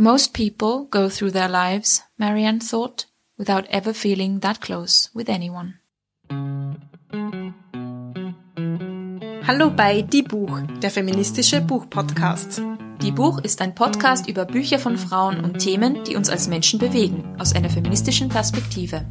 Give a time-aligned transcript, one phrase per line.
[0.00, 3.04] Most people go through their lives, Marianne thought,
[3.36, 5.74] without ever feeling that close with anyone.
[9.46, 12.62] Hallo bei Die Buch, der feministische Buchpodcast.
[13.02, 16.78] Die Buch ist ein Podcast über Bücher von Frauen und Themen, die uns als Menschen
[16.78, 19.04] bewegen, aus einer feministischen Perspektive.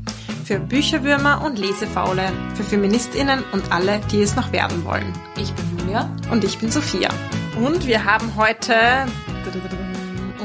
[0.43, 5.13] Für Bücherwürmer und Lesefaule, für Feministinnen und alle, die es noch werden wollen.
[5.37, 6.09] Ich bin Julia.
[6.31, 7.09] Und ich bin Sophia.
[7.63, 8.73] Und wir haben heute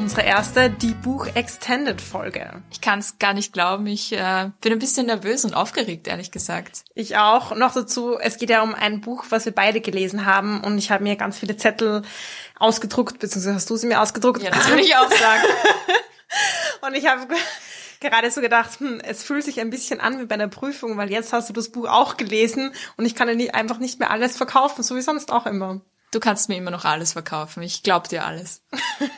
[0.04, 2.62] unsere erste Die Buch Extended Folge.
[2.70, 3.86] Ich kann es gar nicht glauben.
[3.86, 6.84] Ich äh, bin ein bisschen nervös und aufgeregt, ehrlich gesagt.
[6.94, 7.56] Ich auch.
[7.56, 10.90] Noch dazu, es geht ja um ein Buch, was wir beide gelesen haben und ich
[10.90, 12.02] habe mir ganz viele Zettel
[12.58, 14.42] ausgedruckt, beziehungsweise hast du sie mir ausgedruckt?
[14.42, 15.42] Ja, das würde ich auch sagen.
[16.86, 17.26] und ich habe
[18.00, 21.10] gerade so gedacht, hm, es fühlt sich ein bisschen an wie bei einer Prüfung, weil
[21.10, 24.36] jetzt hast du das Buch auch gelesen und ich kann nie, einfach nicht mehr alles
[24.36, 25.80] verkaufen, so wie sonst auch immer.
[26.14, 27.60] Du kannst mir immer noch alles verkaufen.
[27.64, 28.64] Ich glaub dir alles.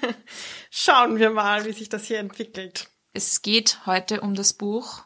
[0.70, 2.88] Schauen wir mal, wie sich das hier entwickelt.
[3.12, 5.05] Es geht heute um das Buch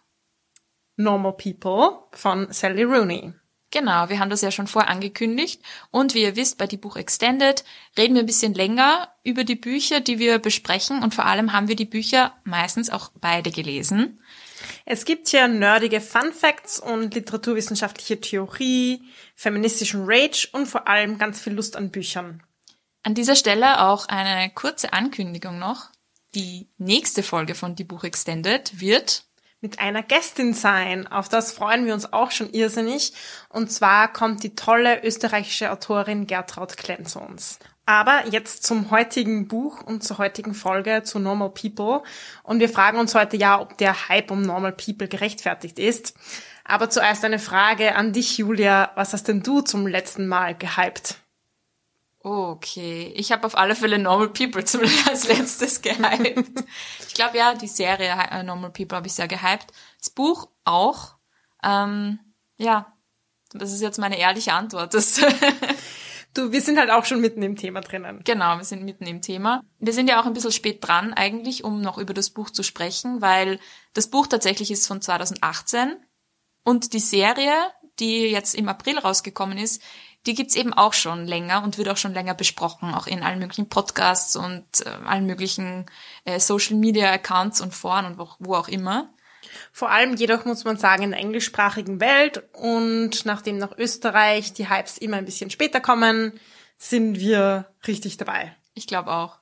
[0.95, 3.35] Normal People von Sally Rooney.
[3.71, 5.63] Genau, wir haben das ja schon vorher angekündigt.
[5.91, 7.65] Und wie ihr wisst, bei die Buch Extended
[7.97, 11.03] reden wir ein bisschen länger über die Bücher, die wir besprechen.
[11.03, 14.21] Und vor allem haben wir die Bücher meistens auch beide gelesen.
[14.85, 19.03] Es gibt hier nerdige Fun Facts und literaturwissenschaftliche Theorie,
[19.37, 22.43] feministischen Rage und vor allem ganz viel Lust an Büchern.
[23.03, 25.91] An dieser Stelle auch eine kurze Ankündigung noch.
[26.35, 29.25] Die nächste Folge von Die Buch Extended wird
[29.61, 31.07] mit einer Gästin sein.
[31.07, 33.13] Auf das freuen wir uns auch schon irrsinnig.
[33.49, 37.59] Und zwar kommt die tolle österreichische Autorin Gertraud Klemm zu uns.
[37.87, 42.03] Aber jetzt zum heutigen Buch und zur heutigen Folge zu Normal People.
[42.43, 46.15] Und wir fragen uns heute ja, ob der Hype um Normal People gerechtfertigt ist.
[46.65, 48.93] Aber zuerst eine Frage an dich, Julia.
[48.95, 51.17] Was hast denn du zum letzten Mal gehypt?
[52.23, 56.63] Okay, ich habe auf alle Fälle Normal People zum als letztes gehypt.
[57.09, 59.73] ich glaube ja, die Serie äh, Normal People habe ich sehr gehypt.
[59.99, 61.15] Das Buch auch.
[61.63, 62.21] Ähm,
[62.59, 62.93] ja,
[63.53, 64.95] das ist jetzt meine ehrliche Antwort.
[66.33, 68.23] Du, wir sind halt auch schon mitten im Thema drinnen.
[68.25, 69.65] Genau, wir sind mitten im Thema.
[69.81, 72.63] Wir sind ja auch ein bisschen spät dran eigentlich, um noch über das Buch zu
[72.63, 73.59] sprechen, weil
[73.95, 75.97] das Buch tatsächlich ist von 2018
[76.63, 77.53] und die Serie,
[77.99, 79.83] die jetzt im April rausgekommen ist,
[80.27, 83.39] die gibt's eben auch schon länger und wird auch schon länger besprochen, auch in allen
[83.39, 85.87] möglichen Podcasts und äh, allen möglichen
[86.25, 89.13] äh, Social Media Accounts und Foren und wo, wo auch immer.
[89.73, 94.69] Vor allem jedoch muss man sagen in der englischsprachigen Welt und nachdem nach Österreich die
[94.69, 96.39] Hypes immer ein bisschen später kommen,
[96.77, 98.55] sind wir richtig dabei.
[98.75, 99.39] Ich glaube auch.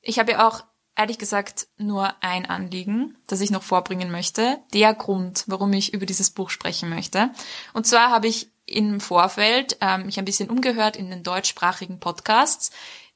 [0.00, 0.64] Ich habe ja auch
[0.96, 4.58] ehrlich gesagt nur ein Anliegen, das ich noch vorbringen möchte.
[4.74, 7.30] Der Grund, warum ich über dieses Buch sprechen möchte.
[7.72, 12.70] Und zwar habe ich im Vorfeld ähm, mich ein bisschen umgehört in den deutschsprachigen Podcasts,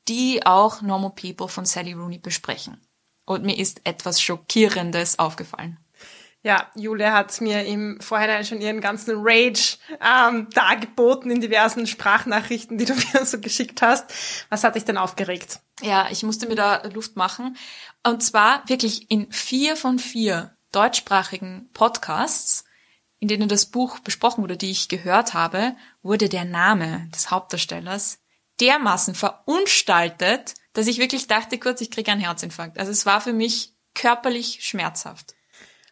[0.09, 2.81] die auch Normal People von Sally Rooney besprechen.
[3.25, 5.79] Und mir ist etwas Schockierendes aufgefallen.
[6.45, 12.79] Ja, Julia hat mir im Vorhinein schon ihren ganzen Rage ähm, dargeboten in diversen Sprachnachrichten,
[12.79, 14.13] die du mir so geschickt hast.
[14.49, 15.61] Was hat dich denn aufgeregt?
[15.83, 17.57] Ja, ich musste mir da Luft machen.
[18.05, 22.65] Und zwar wirklich in vier von vier deutschsprachigen Podcasts
[23.23, 28.19] in denen das Buch besprochen wurde, die ich gehört habe, wurde der Name des Hauptdarstellers
[28.61, 32.81] dermaßen verunstaltet, dass ich wirklich dachte kurz, ich kriege einen Herzinfarkt.
[32.81, 35.37] Also es war für mich körperlich schmerzhaft.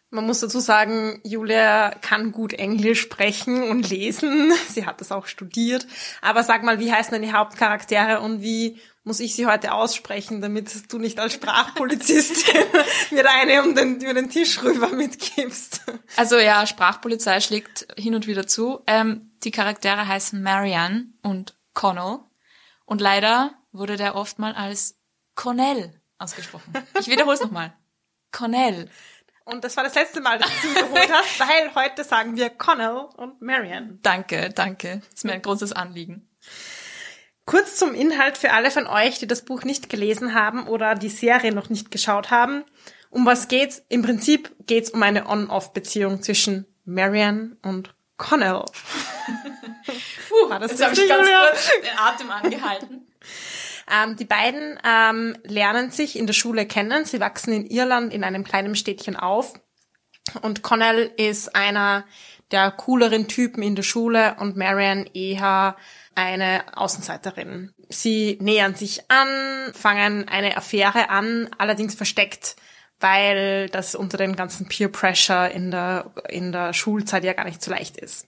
[0.09, 4.51] Man muss dazu sagen, Julia kann gut Englisch sprechen und lesen.
[4.67, 5.87] Sie hat das auch studiert.
[6.21, 10.41] Aber sag mal, wie heißen denn die Hauptcharaktere und wie muss ich sie heute aussprechen,
[10.41, 12.45] damit du nicht als Sprachpolizist
[13.11, 15.81] mir eine um den, über den Tisch rüber mitgibst.
[16.17, 18.81] Also ja, Sprachpolizei schlägt hin und wieder zu.
[18.85, 22.19] Ähm, die Charaktere heißen Marianne und Connell.
[22.85, 24.97] Und leider wurde der oft mal als
[25.33, 26.73] Connell ausgesprochen.
[26.99, 27.73] Ich wiederhole es nochmal.
[28.31, 28.89] Connell.
[29.45, 32.51] Und das war das letzte Mal, dass du ihn geholt hast, weil heute sagen wir
[32.51, 33.97] Connell und Marianne.
[34.03, 35.01] Danke, danke.
[35.09, 36.30] Das ist mir ein großes Anliegen.
[37.45, 41.09] Kurz zum Inhalt für alle von euch, die das Buch nicht gelesen haben oder die
[41.09, 42.63] Serie noch nicht geschaut haben.
[43.09, 43.83] Um was geht's?
[43.89, 48.63] Im Prinzip geht's um eine On-Off-Beziehung zwischen Marianne und Connell.
[50.29, 53.07] Puh, War das jetzt habe ich ganz kurz den Atem angehalten.
[53.91, 57.03] Ähm, die beiden ähm, lernen sich in der Schule kennen.
[57.03, 59.53] Sie wachsen in Irland in einem kleinen Städtchen auf.
[60.41, 62.05] Und Connell ist einer
[62.51, 65.75] der cooleren Typen in der Schule und Marianne eher
[66.15, 67.73] eine Außenseiterin.
[67.89, 72.55] Sie nähern sich an, fangen eine Affäre an, allerdings versteckt,
[72.99, 77.61] weil das unter den ganzen Peer Pressure in der, in der Schulzeit ja gar nicht
[77.61, 78.27] so leicht ist.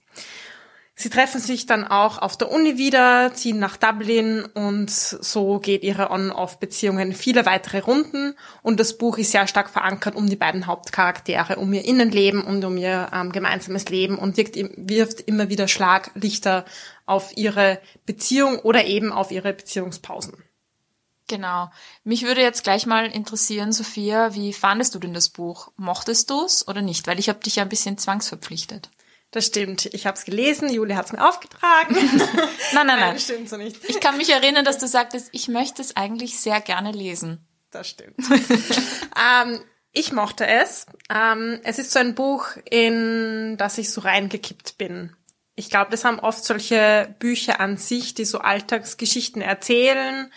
[0.96, 5.82] Sie treffen sich dann auch auf der Uni wieder, ziehen nach Dublin und so geht
[5.82, 8.36] ihre On-Off-Beziehungen viele weitere Runden.
[8.62, 12.64] Und das Buch ist sehr stark verankert um die beiden Hauptcharaktere, um ihr Innenleben und
[12.64, 16.64] um ihr ähm, gemeinsames Leben und wirkt, wirft immer wieder Schlaglichter
[17.06, 20.44] auf ihre Beziehung oder eben auf ihre Beziehungspausen.
[21.26, 21.70] Genau.
[22.02, 25.72] Mich würde jetzt gleich mal interessieren, Sophia, wie fandest du denn das Buch?
[25.76, 27.06] Mochtest du es oder nicht?
[27.06, 28.90] Weil ich habe dich ja ein bisschen zwangsverpflichtet.
[29.30, 29.86] Das stimmt.
[29.86, 31.96] Ich habe es gelesen, Julia hat es mir aufgetragen.
[32.72, 33.14] nein, nein, nein.
[33.14, 33.78] Das stimmt so nicht.
[33.88, 37.44] Ich kann mich erinnern, dass du sagtest, ich möchte es eigentlich sehr gerne lesen.
[37.70, 38.16] Das stimmt.
[38.30, 39.60] ähm,
[39.90, 40.86] ich mochte es.
[41.12, 45.16] Ähm, es ist so ein Buch, in das ich so reingekippt bin.
[45.56, 50.30] Ich glaube, das haben oft solche Bücher an sich, die so Alltagsgeschichten erzählen.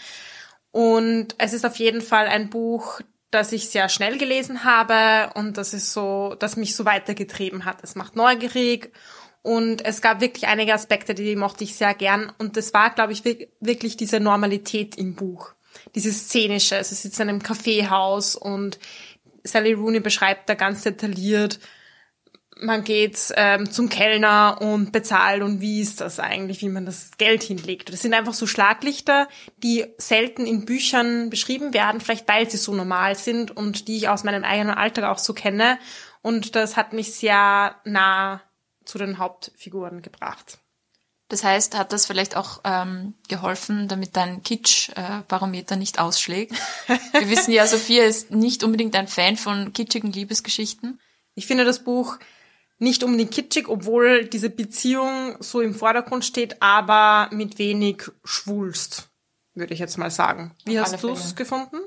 [0.72, 5.58] Und es ist auf jeden Fall ein Buch, das ich sehr schnell gelesen habe und
[5.58, 7.84] das ist so, das mich so weitergetrieben hat.
[7.84, 8.94] Es macht neugierig
[9.42, 13.14] und es gab wirklich einige Aspekte, die mochte ich sehr gern und das war, glaube
[13.14, 13.24] ich,
[13.60, 15.54] wirklich diese Normalität im Buch.
[15.96, 16.76] Dieses Szenische.
[16.78, 18.80] Es ist in einem Kaffeehaus und
[19.44, 21.60] Sally Rooney beschreibt da ganz detailliert,
[22.62, 27.12] man geht ähm, zum Kellner und bezahlt und wie ist das eigentlich, wie man das
[27.18, 27.92] Geld hinlegt.
[27.92, 29.28] Das sind einfach so Schlaglichter,
[29.58, 34.10] die selten in Büchern beschrieben werden, vielleicht weil sie so normal sind und die ich
[34.10, 35.80] aus meinem eigenen Alltag auch so kenne.
[36.22, 38.42] Und das hat mich sehr nah
[38.86, 40.60] zu den Hauptfiguren gebracht.
[41.30, 46.54] Das heißt, hat das vielleicht auch ähm, geholfen, damit dein Kitsch-Barometer äh, nicht ausschlägt?
[47.12, 51.02] Wir wissen ja, Sophia ist nicht unbedingt ein Fan von kitschigen Liebesgeschichten.
[51.36, 52.18] Ich finde das Buch
[52.80, 59.10] nicht unbedingt kitschig, obwohl diese Beziehung so im Vordergrund steht, aber mit wenig Schwulst,
[59.56, 60.56] würde ich jetzt mal sagen.
[60.66, 61.78] Wie hast du es gefunden?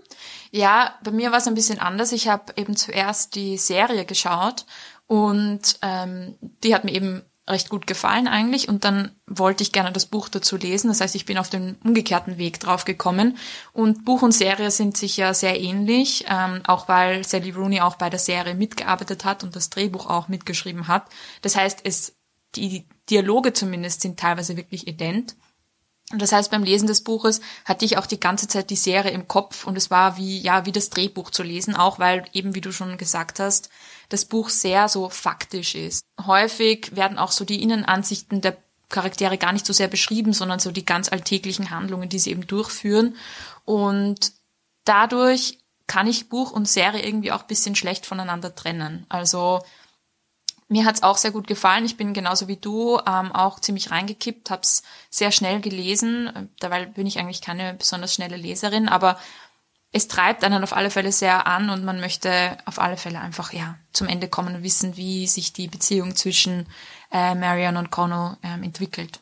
[0.50, 2.12] Ja, bei mir war es ein bisschen anders.
[2.12, 4.66] Ich habe eben zuerst die Serie geschaut
[5.06, 9.92] und ähm, die hat mir eben recht gut gefallen eigentlich und dann wollte ich gerne
[9.92, 10.88] das Buch dazu lesen.
[10.88, 13.36] Das heißt, ich bin auf den umgekehrten Weg drauf gekommen
[13.72, 17.96] und Buch und Serie sind sich ja sehr ähnlich, ähm, auch weil Sally Rooney auch
[17.96, 21.04] bei der Serie mitgearbeitet hat und das Drehbuch auch mitgeschrieben hat.
[21.42, 22.14] Das heißt, es
[22.56, 25.36] die Dialoge zumindest sind teilweise wirklich ident.
[26.12, 29.12] Und das heißt, beim Lesen des Buches hatte ich auch die ganze Zeit die Serie
[29.12, 32.56] im Kopf und es war wie, ja, wie das Drehbuch zu lesen, auch weil eben,
[32.56, 33.70] wie du schon gesagt hast,
[34.10, 36.04] das Buch sehr so faktisch ist.
[36.26, 38.58] Häufig werden auch so die Innenansichten der
[38.90, 42.46] Charaktere gar nicht so sehr beschrieben, sondern so die ganz alltäglichen Handlungen, die sie eben
[42.46, 43.16] durchführen.
[43.64, 44.32] Und
[44.84, 49.06] dadurch kann ich Buch und Serie irgendwie auch bisschen schlecht voneinander trennen.
[49.08, 49.62] Also
[50.68, 51.84] mir hat's auch sehr gut gefallen.
[51.84, 56.50] Ich bin genauso wie du ähm, auch ziemlich reingekippt, hab's sehr schnell gelesen.
[56.60, 59.18] Dabei bin ich eigentlich keine besonders schnelle Leserin, aber
[59.92, 63.52] es treibt einen auf alle Fälle sehr an und man möchte auf alle Fälle einfach
[63.52, 66.66] ja zum Ende kommen und wissen, wie sich die Beziehung zwischen
[67.10, 69.20] äh, Marion und Connell ähm, entwickelt.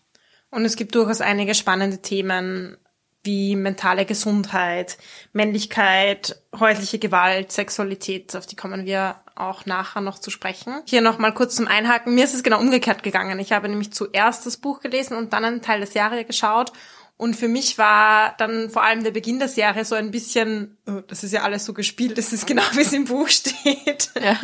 [0.50, 2.76] Und es gibt durchaus einige spannende Themen
[3.24, 4.96] wie mentale Gesundheit,
[5.32, 10.82] Männlichkeit, häusliche Gewalt, Sexualität, auf die kommen wir auch nachher noch zu sprechen.
[10.86, 12.14] Hier nochmal kurz zum Einhaken.
[12.14, 13.38] Mir ist es genau umgekehrt gegangen.
[13.38, 16.72] Ich habe nämlich zuerst das Buch gelesen und dann einen Teil der Serie geschaut
[17.18, 21.00] und für mich war dann vor allem der Beginn der Serie so ein bisschen, oh,
[21.08, 24.10] das ist ja alles so gespielt, das ist genau wie es im Buch steht.
[24.22, 24.38] Ja.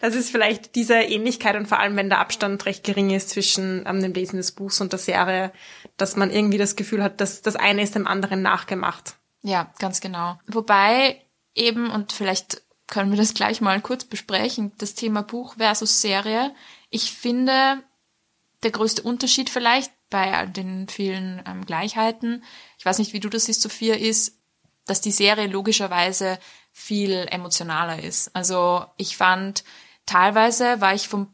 [0.00, 3.84] Das ist vielleicht diese Ähnlichkeit und vor allem, wenn der Abstand recht gering ist zwischen
[3.86, 5.52] ähm, dem Lesen des Buchs und der Serie,
[5.96, 9.16] dass man irgendwie das Gefühl hat, dass das eine ist dem anderen nachgemacht.
[9.42, 10.38] Ja, ganz genau.
[10.46, 11.20] Wobei
[11.56, 16.54] eben, und vielleicht können wir das gleich mal kurz besprechen, das Thema Buch versus Serie.
[16.88, 17.82] Ich finde,
[18.62, 22.44] der größte Unterschied vielleicht bei den vielen ähm, Gleichheiten,
[22.78, 24.38] ich weiß nicht, wie du das siehst, Sophia, ist,
[24.84, 26.38] dass die Serie logischerweise
[26.70, 28.34] viel emotionaler ist.
[28.36, 29.64] Also ich fand,
[30.06, 31.28] teilweise war ich von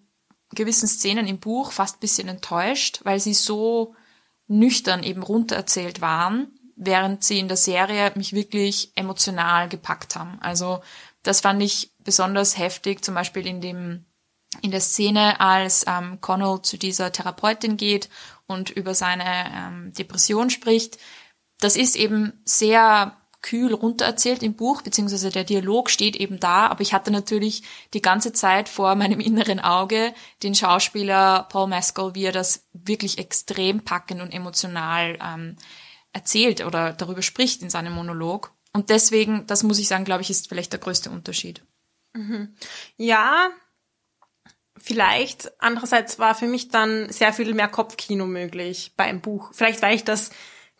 [0.55, 3.95] gewissen Szenen im Buch fast bisschen enttäuscht, weil sie so
[4.47, 10.39] nüchtern eben runtererzählt waren, während sie in der Serie mich wirklich emotional gepackt haben.
[10.41, 10.81] Also
[11.23, 14.05] das fand ich besonders heftig, zum Beispiel in dem
[14.63, 18.09] in der Szene, als ähm, Connell zu dieser Therapeutin geht
[18.49, 20.99] und über seine ähm, Depression spricht.
[21.61, 26.81] Das ist eben sehr kühl runtererzählt im Buch, beziehungsweise der Dialog steht eben da, aber
[26.81, 27.63] ich hatte natürlich
[27.95, 30.13] die ganze Zeit vor meinem inneren Auge
[30.43, 35.57] den Schauspieler Paul Mescal, wie er das wirklich extrem packend und emotional ähm,
[36.13, 38.53] erzählt oder darüber spricht in seinem Monolog.
[38.73, 41.63] Und deswegen, das muss ich sagen, glaube ich, ist vielleicht der größte Unterschied.
[42.15, 42.57] Mhm.
[42.97, 43.51] Ja,
[44.83, 45.53] vielleicht.
[45.61, 49.51] Andererseits war für mich dann sehr viel mehr Kopfkino möglich beim Buch.
[49.53, 50.31] Vielleicht, weil ich das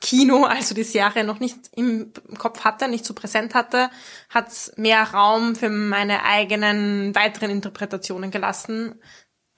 [0.01, 3.91] Kino, also die Serie, noch nicht im Kopf hatte, nicht so präsent hatte,
[4.31, 8.95] hat mehr Raum für meine eigenen weiteren Interpretationen gelassen.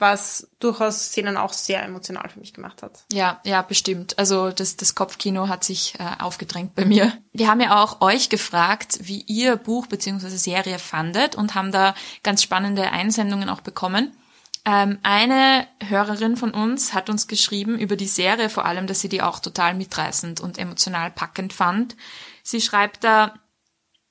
[0.00, 3.04] was durchaus Szenen auch sehr emotional für mich gemacht hat.
[3.12, 4.18] Ja, ja, bestimmt.
[4.18, 7.12] Also das, das Kopfkino hat sich äh, aufgedrängt bei mir.
[7.32, 11.94] Wir haben ja auch euch gefragt, wie ihr Buch beziehungsweise Serie fandet und haben da
[12.22, 14.16] ganz spannende Einsendungen auch bekommen.
[14.64, 19.08] Ähm, eine Hörerin von uns hat uns geschrieben über die Serie vor allem, dass sie
[19.08, 21.96] die auch total mitreißend und emotional packend fand.
[22.42, 23.34] Sie schreibt da,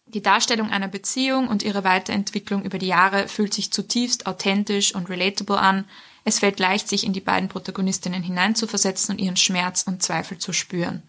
[0.07, 5.07] die Darstellung einer Beziehung und ihre Weiterentwicklung über die Jahre fühlt sich zutiefst authentisch und
[5.07, 5.85] relatable an.
[6.23, 10.51] Es fällt leicht, sich in die beiden Protagonistinnen hineinzuversetzen und ihren Schmerz und Zweifel zu
[10.51, 11.03] spüren.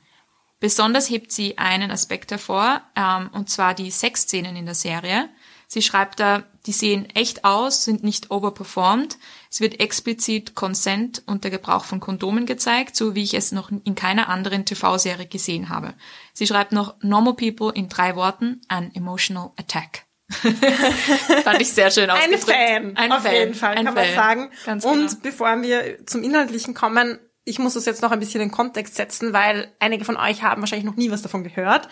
[0.61, 5.31] Besonders hebt sie einen Aspekt hervor, ähm, und zwar die Sexszenen in der Serie.
[5.67, 9.19] Sie schreibt da, die sehen echt aus, sind nicht overperformed.
[9.51, 13.71] Es wird explizit Consent und der Gebrauch von Kondomen gezeigt, so wie ich es noch
[13.71, 15.95] in keiner anderen TV-Serie gesehen habe.
[16.35, 20.05] Sie schreibt noch Normal People in drei Worten, an emotional attack.
[21.45, 22.51] Fand ich sehr schön ausgedrückt.
[22.51, 24.07] Ein Fan, ein auf Fan, jeden Fall, ein kann Fan.
[24.07, 24.51] man sagen.
[24.65, 25.21] Ganz Und genau.
[25.23, 29.33] bevor wir zum Inhaltlichen kommen, ich muss das jetzt noch ein bisschen in Kontext setzen,
[29.33, 31.89] weil einige von euch haben wahrscheinlich noch nie was davon gehört.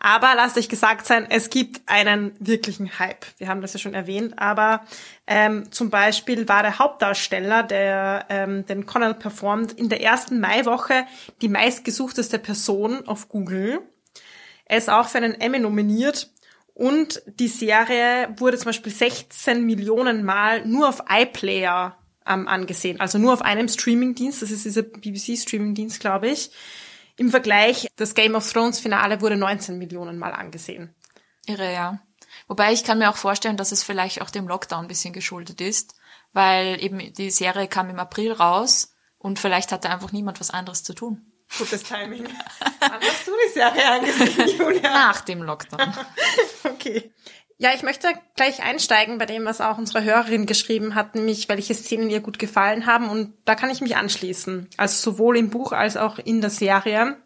[0.00, 3.26] Aber lasst euch gesagt sein, es gibt einen wirklichen Hype.
[3.38, 4.84] Wir haben das ja schon erwähnt, aber
[5.26, 11.04] ähm, zum Beispiel war der Hauptdarsteller, der ähm, den Connell performt, in der ersten Maiwoche
[11.42, 13.80] die meistgesuchteste Person auf Google.
[14.66, 16.30] Er ist auch für einen Emmy nominiert
[16.74, 23.18] und die Serie wurde zum Beispiel 16 Millionen Mal nur auf iPlayer ähm, angesehen, also
[23.18, 26.52] nur auf einem Streamingdienst, das ist dieser BBC-Streamingdienst, glaube ich.
[27.18, 30.94] Im Vergleich, das Game of Thrones Finale wurde 19 Millionen Mal angesehen.
[31.46, 31.98] Irre, ja.
[32.46, 35.60] Wobei ich kann mir auch vorstellen, dass es vielleicht auch dem Lockdown ein bisschen geschuldet
[35.60, 35.96] ist,
[36.32, 40.84] weil eben die Serie kam im April raus und vielleicht hatte einfach niemand was anderes
[40.84, 41.32] zu tun.
[41.58, 42.24] Gutes Timing.
[42.80, 44.90] Wann hast du die Serie angesehen, Julia?
[44.90, 45.92] Nach dem Lockdown.
[46.64, 47.12] Okay.
[47.60, 51.74] Ja, ich möchte gleich einsteigen bei dem, was auch unsere Hörerin geschrieben hat, nämlich welche
[51.74, 53.08] Szenen ihr gut gefallen haben.
[53.08, 54.68] Und da kann ich mich anschließen.
[54.76, 57.16] Also sowohl im Buch als auch in der Serie.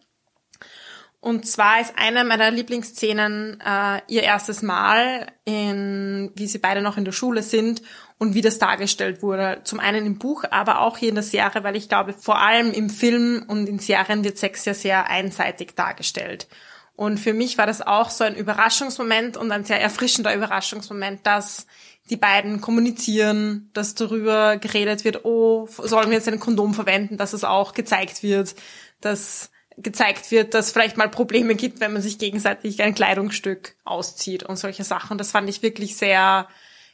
[1.20, 6.96] Und zwar ist eine meiner Lieblingsszenen äh, ihr erstes Mal, in, wie sie beide noch
[6.96, 7.82] in der Schule sind
[8.18, 9.60] und wie das dargestellt wurde.
[9.64, 12.72] Zum einen im Buch, aber auch hier in der Serie, weil ich glaube, vor allem
[12.72, 16.48] im Film und in Serien wird Sex ja sehr einseitig dargestellt.
[16.94, 21.66] Und für mich war das auch so ein Überraschungsmoment und ein sehr erfrischender Überraschungsmoment, dass
[22.10, 27.32] die beiden kommunizieren, dass darüber geredet wird, oh, sollen wir jetzt ein Kondom verwenden, dass
[27.32, 28.54] es auch gezeigt wird,
[29.00, 34.42] dass gezeigt wird, dass vielleicht mal Probleme gibt, wenn man sich gegenseitig ein Kleidungsstück auszieht
[34.42, 35.16] und solche Sachen.
[35.16, 36.46] Das fand ich wirklich sehr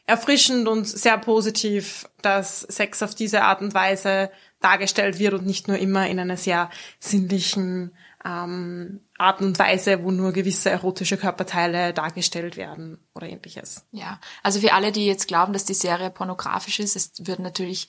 [0.06, 5.68] erfrischend und sehr positiv, dass Sex auf diese Art und Weise dargestellt wird und nicht
[5.68, 7.92] nur immer in einer sehr sinnlichen
[8.28, 13.86] ähm, Art und Weise, wo nur gewisse erotische Körperteile dargestellt werden oder ähnliches.
[13.90, 17.88] Ja, also für alle, die jetzt glauben, dass die Serie pornografisch ist, es wird natürlich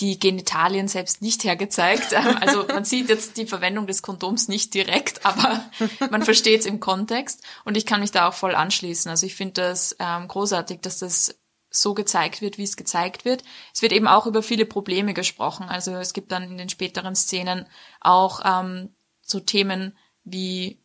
[0.00, 2.14] die Genitalien selbst nicht hergezeigt.
[2.40, 5.64] Also man sieht jetzt die Verwendung des Kondoms nicht direkt, aber
[6.10, 7.44] man versteht es im Kontext.
[7.64, 9.10] Und ich kann mich da auch voll anschließen.
[9.10, 11.38] Also ich finde das ähm, großartig, dass das
[11.70, 13.44] so gezeigt wird, wie es gezeigt wird.
[13.74, 15.68] Es wird eben auch über viele Probleme gesprochen.
[15.68, 17.66] Also es gibt dann in den späteren Szenen
[18.00, 20.82] auch ähm, so Themen wie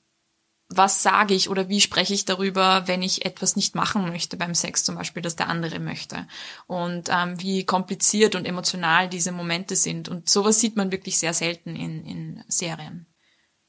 [0.69, 4.53] was sage ich oder wie spreche ich darüber, wenn ich etwas nicht machen möchte beim
[4.53, 6.27] Sex zum Beispiel, das der andere möchte.
[6.67, 10.09] Und ähm, wie kompliziert und emotional diese Momente sind.
[10.09, 13.07] Und sowas sieht man wirklich sehr selten in, in Serien.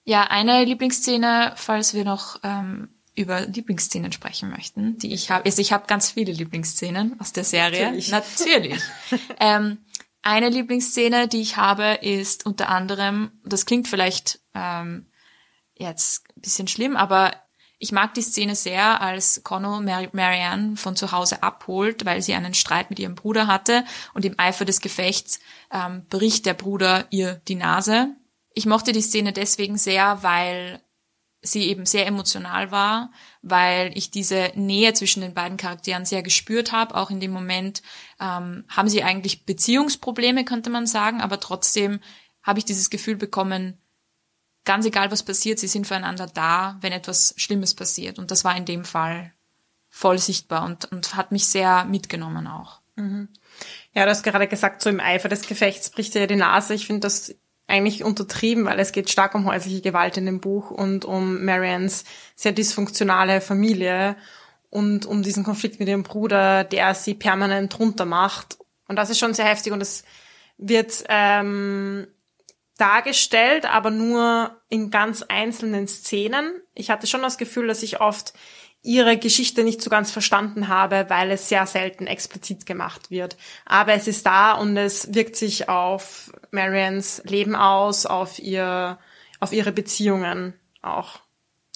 [0.05, 5.45] Ja, eine Lieblingsszene, falls wir noch ähm, über Lieblingsszenen sprechen möchten, die ich habe.
[5.45, 7.93] Also ich habe ganz viele Lieblingsszenen aus der Serie.
[7.93, 8.11] Natürlich.
[8.11, 8.83] Natürlich.
[9.41, 9.79] ähm,
[10.29, 15.07] eine Lieblingsszene, die ich habe, ist unter anderem, das klingt vielleicht ähm,
[15.75, 17.33] jetzt ein bisschen schlimm, aber
[17.79, 22.35] ich mag die Szene sehr, als Connell Mar Marianne von zu Hause abholt, weil sie
[22.35, 25.41] einen Streit mit ihrem Bruder hatte und im Eifer des Gefechts
[25.73, 28.15] ähm, bricht der Bruder ihr die Nase.
[28.53, 30.83] Ich mochte die Szene deswegen sehr, weil
[31.41, 33.13] sie eben sehr emotional war,
[33.51, 36.95] weil ich diese Nähe zwischen den beiden Charakteren sehr gespürt habe.
[36.95, 37.83] Auch in dem Moment
[38.21, 42.01] ähm, haben sie eigentlich Beziehungsprobleme, könnte man sagen, aber trotzdem
[42.43, 43.79] habe ich dieses Gefühl bekommen,
[44.65, 48.19] ganz egal was passiert, sie sind füreinander da, wenn etwas Schlimmes passiert.
[48.19, 49.33] Und das war in dem Fall
[49.89, 52.81] voll sichtbar und, und hat mich sehr mitgenommen auch.
[53.95, 56.75] Ja, du hast gerade gesagt, so im Eifer des Gefechts bricht dir die Nase.
[56.75, 57.35] Ich finde das
[57.69, 62.05] eigentlich untertrieben, weil es geht stark um häusliche Gewalt in dem Buch und um Marians
[62.35, 64.17] sehr dysfunktionale Familie
[64.71, 68.59] und um diesen Konflikt mit ihrem Bruder, der sie permanent runtermacht.
[68.89, 70.03] Und das ist schon sehr heftig und es
[70.57, 72.07] wird ähm,
[72.79, 76.63] dargestellt, aber nur in ganz einzelnen Szenen.
[76.75, 78.33] Ich hatte schon das Gefühl, dass ich oft
[78.83, 83.37] ihre Geschichte nicht so ganz verstanden habe, weil es sehr selten explizit gemacht wird.
[83.67, 88.99] Aber es ist da und es wirkt sich auf Marians Leben aus, auf ihr,
[89.41, 91.21] auf ihre Beziehungen auch.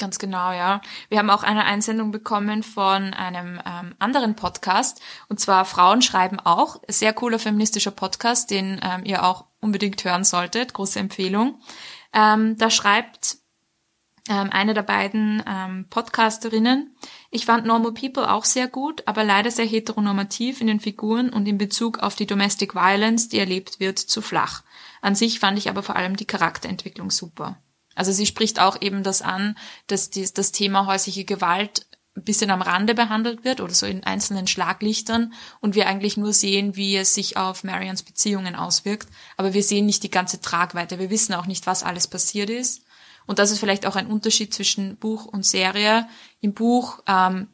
[0.00, 0.80] Ganz genau, ja.
[1.10, 6.40] Wir haben auch eine Einsendung bekommen von einem ähm, anderen Podcast, und zwar Frauen schreiben
[6.40, 6.80] auch.
[6.88, 10.74] Sehr cooler feministischer Podcast, den ähm, ihr auch unbedingt hören solltet.
[10.74, 11.60] Große Empfehlung.
[12.12, 13.41] Ähm, da schreibt
[14.28, 16.94] ähm, eine der beiden ähm, Podcasterinnen.
[17.30, 21.46] Ich fand Normal People auch sehr gut, aber leider sehr heteronormativ in den Figuren und
[21.46, 24.62] in Bezug auf die Domestic Violence, die erlebt wird, zu flach.
[25.00, 27.60] An sich fand ich aber vor allem die Charakterentwicklung super.
[27.94, 32.50] Also sie spricht auch eben das an, dass die, das Thema häusliche Gewalt ein bisschen
[32.50, 36.96] am Rande behandelt wird oder so in einzelnen Schlaglichtern und wir eigentlich nur sehen, wie
[36.96, 40.98] es sich auf Marians Beziehungen auswirkt, aber wir sehen nicht die ganze Tragweite.
[40.98, 42.82] Wir wissen auch nicht, was alles passiert ist
[43.26, 46.06] und das ist vielleicht auch ein Unterschied zwischen Buch und Serie.
[46.40, 47.48] Im Buch ähm,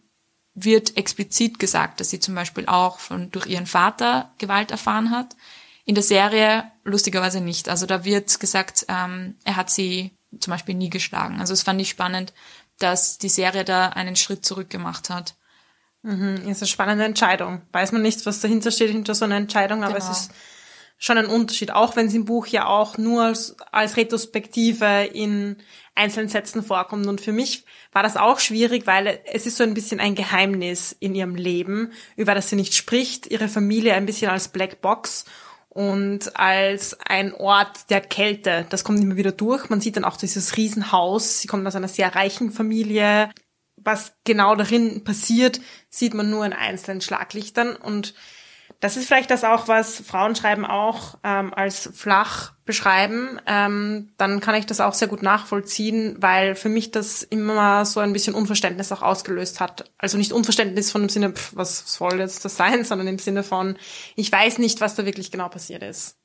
[0.54, 5.36] wird explizit gesagt, dass sie zum Beispiel auch von, durch ihren Vater Gewalt erfahren hat.
[5.84, 7.68] In der Serie lustigerweise nicht.
[7.68, 11.40] Also da wird gesagt, ähm, er hat sie zum Beispiel nie geschlagen.
[11.40, 12.32] Also es fand ich spannend,
[12.78, 15.34] dass die Serie da einen Schritt zurück gemacht hat.
[16.02, 17.62] Mhm, ist eine spannende Entscheidung.
[17.72, 20.10] Weiß man nicht, was dahinter steht hinter so einer Entscheidung, aber genau.
[20.10, 20.30] es ist
[20.98, 25.56] schon ein Unterschied, auch wenn es im Buch ja auch nur als, als Retrospektive in
[25.94, 27.06] einzelnen Sätzen vorkommt.
[27.06, 30.94] Und für mich war das auch schwierig, weil es ist so ein bisschen ein Geheimnis
[30.98, 35.24] in ihrem Leben, über das sie nicht spricht, ihre Familie ein bisschen als Black Box
[35.68, 38.66] und als ein Ort der Kälte.
[38.68, 39.70] Das kommt immer wieder durch.
[39.70, 41.40] Man sieht dann auch dieses Riesenhaus.
[41.40, 43.30] Sie kommt aus einer sehr reichen Familie.
[43.76, 48.14] Was genau darin passiert, sieht man nur in einzelnen Schlaglichtern und
[48.80, 53.40] das ist vielleicht das auch, was Frauen schreiben auch ähm, als flach beschreiben.
[53.46, 57.98] Ähm, dann kann ich das auch sehr gut nachvollziehen, weil für mich das immer so
[57.98, 59.90] ein bisschen Unverständnis auch ausgelöst hat.
[59.98, 63.42] Also nicht Unverständnis von dem Sinne, pff, was soll jetzt das sein, sondern im Sinne
[63.42, 63.76] von,
[64.14, 66.16] ich weiß nicht, was da wirklich genau passiert ist.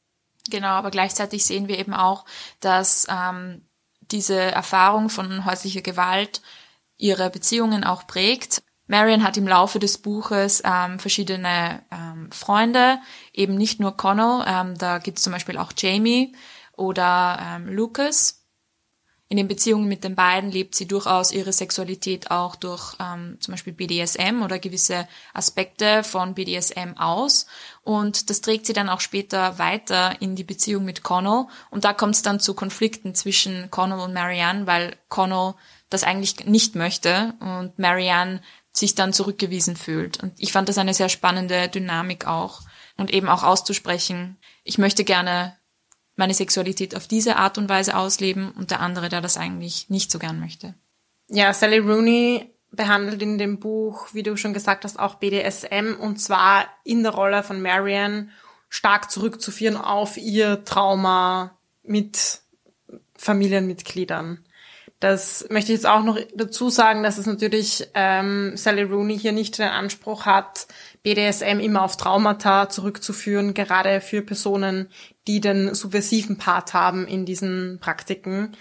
[0.50, 2.26] Genau, aber gleichzeitig sehen wir eben auch,
[2.60, 3.66] dass ähm,
[4.02, 6.42] diese Erfahrung von häuslicher Gewalt
[6.98, 8.62] ihre Beziehungen auch prägt.
[8.88, 13.00] Marion hat im Laufe des Buches ähm, verschiedene ähm, Freunde,
[13.32, 16.36] eben nicht nur Connell, ähm, da gibt es zum Beispiel auch Jamie
[16.76, 18.44] oder ähm, Lucas.
[19.30, 23.54] In den Beziehungen mit den beiden lebt sie durchaus ihre Sexualität auch durch ähm, zum
[23.54, 27.48] Beispiel BDSM oder gewisse Aspekte von BDSM aus.
[27.82, 31.46] Und das trägt sie dann auch später weiter in die Beziehung mit Connell.
[31.72, 35.56] Und da kommt es dann zu Konflikten zwischen Connell und Marianne, weil Connell
[35.90, 38.42] das eigentlich nicht möchte und Marianne
[38.74, 40.22] sich dann zurückgewiesen fühlt.
[40.22, 42.62] Und ich fand das eine sehr spannende Dynamik auch.
[42.98, 45.56] Und eben auch auszusprechen, ich möchte gerne
[46.16, 50.12] meine Sexualität auf diese Art und Weise ausleben und der andere, der das eigentlich nicht
[50.12, 50.76] so gern möchte.
[51.28, 56.20] Ja, Sally Rooney behandelt in dem Buch, wie du schon gesagt hast, auch BDSM und
[56.20, 58.30] zwar in der Rolle von Marianne
[58.70, 62.42] stark zurückzuführen auf ihr Trauma mit
[63.16, 64.44] Familienmitgliedern.
[65.04, 69.34] Das möchte ich jetzt auch noch dazu sagen, dass es natürlich ähm, Sally Rooney hier
[69.34, 70.66] nicht den Anspruch hat,
[71.04, 74.88] BDSM immer auf Traumata zurückzuführen, gerade für Personen,
[75.28, 78.56] die den subversiven Part haben in diesen Praktiken.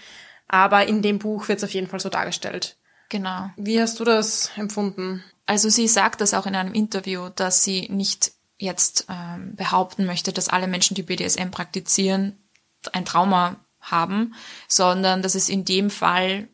[0.49, 2.75] Aber in dem Buch wird es auf jeden Fall so dargestellt.
[3.07, 3.49] Genau.
[3.55, 5.23] Wie hast du das empfunden?
[5.45, 10.33] Also sie sagt das auch in einem Interview, dass sie nicht jetzt ähm, behaupten möchte,
[10.33, 12.37] dass alle Menschen, die BDSM praktizieren,
[12.91, 14.33] ein Trauma haben,
[14.67, 16.47] sondern dass es in dem Fall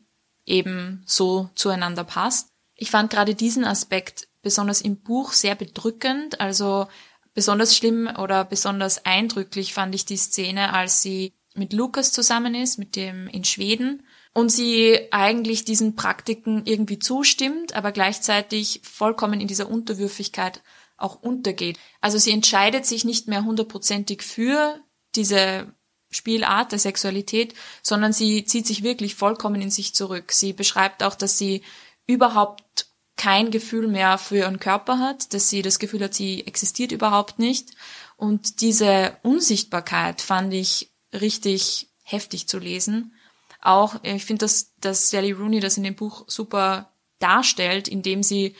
[0.45, 2.49] eben so zueinander passt.
[2.75, 6.87] Ich fand gerade diesen Aspekt besonders im Buch sehr bedrückend, also
[7.33, 12.77] besonders schlimm oder besonders eindrücklich fand ich die Szene, als sie mit Lukas zusammen ist,
[12.77, 19.47] mit dem in Schweden, und sie eigentlich diesen Praktiken irgendwie zustimmt, aber gleichzeitig vollkommen in
[19.47, 20.61] dieser Unterwürfigkeit
[20.97, 21.79] auch untergeht.
[21.99, 24.79] Also sie entscheidet sich nicht mehr hundertprozentig für
[25.15, 25.73] diese
[26.11, 30.31] Spielart der Sexualität, sondern sie zieht sich wirklich vollkommen in sich zurück.
[30.31, 31.63] Sie beschreibt auch, dass sie
[32.07, 36.91] überhaupt kein Gefühl mehr für ihren Körper hat, dass sie das Gefühl hat, sie existiert
[36.91, 37.71] überhaupt nicht.
[38.15, 43.13] Und diese Unsichtbarkeit fand ich richtig heftig zu lesen.
[43.61, 48.55] Auch, ich finde, dass, dass Sally Rooney das in dem Buch super darstellt, indem sie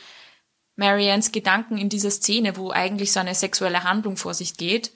[0.76, 4.92] Mariannes Gedanken in dieser Szene, wo eigentlich so eine sexuelle Handlung vor sich geht,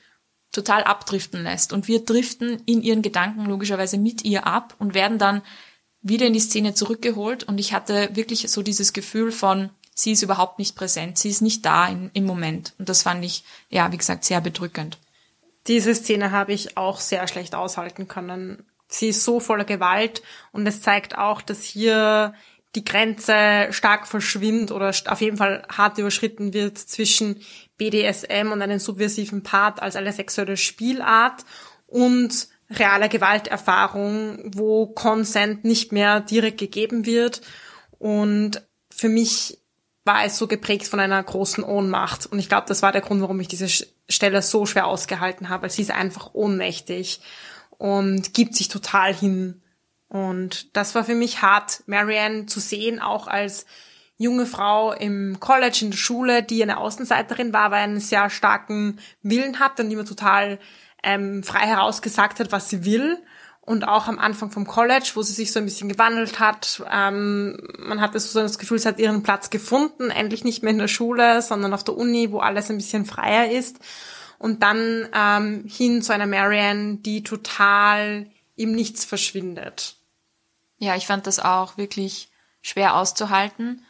[0.55, 1.73] total abdriften lässt.
[1.73, 5.43] Und wir driften in ihren Gedanken logischerweise mit ihr ab und werden dann
[6.01, 7.45] wieder in die Szene zurückgeholt.
[7.45, 11.43] Und ich hatte wirklich so dieses Gefühl von, sie ist überhaupt nicht präsent, sie ist
[11.43, 12.75] nicht da in, im Moment.
[12.79, 14.99] Und das fand ich, ja, wie gesagt, sehr bedrückend.
[15.67, 18.65] Diese Szene habe ich auch sehr schlecht aushalten können.
[18.87, 22.35] Sie ist so voller Gewalt und es zeigt auch, dass hier
[22.75, 27.41] die Grenze stark verschwimmt oder auf jeden Fall hart überschritten wird zwischen
[27.77, 31.45] BDSM und einem subversiven Part als eine sexuelle Spielart
[31.87, 37.43] und realer Gewalterfahrung, wo Consent nicht mehr direkt gegeben wird.
[37.99, 39.59] Und für mich
[40.05, 42.27] war es so geprägt von einer großen Ohnmacht.
[42.27, 43.69] Und ich glaube, das war der Grund, warum ich diese
[44.09, 45.71] Stelle so schwer ausgehalten habe.
[45.71, 47.21] Sie ist einfach ohnmächtig
[47.71, 49.63] und gibt sich total hin.
[50.15, 53.67] Und das war für mich hart, Marianne zu sehen, auch als
[54.17, 59.01] junge Frau im College, in der Schule, die eine Außenseiterin war, weil einen sehr starken
[59.23, 60.61] Willen hatte und immer total
[61.03, 63.19] ähm, frei herausgesagt hat, was sie will.
[63.61, 66.85] Und auch am Anfang vom College, wo sie sich so ein bisschen gewandelt hat.
[66.93, 70.79] Ähm, man hatte so das Gefühl, sie hat ihren Platz gefunden, endlich nicht mehr in
[70.79, 73.81] der Schule, sondern auf der Uni, wo alles ein bisschen freier ist.
[74.39, 79.97] Und dann ähm, hin zu einer Marianne, die total im Nichts verschwindet.
[80.85, 82.29] Ja, ich fand das auch wirklich
[82.61, 83.85] schwer auszuhalten.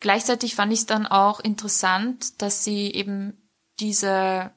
[0.00, 3.36] Gleichzeitig fand ich es dann auch interessant, dass sie eben
[3.78, 4.50] diese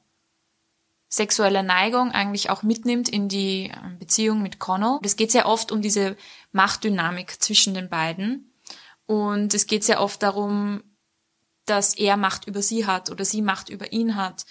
[1.08, 4.98] sexuelle Neigung eigentlich auch mitnimmt in die ähm, Beziehung mit Connell.
[5.02, 6.16] Es geht sehr oft um diese
[6.52, 8.52] Machtdynamik zwischen den beiden.
[9.06, 10.82] Und es geht sehr oft darum,
[11.66, 14.44] dass er Macht über sie hat oder sie Macht über ihn hat.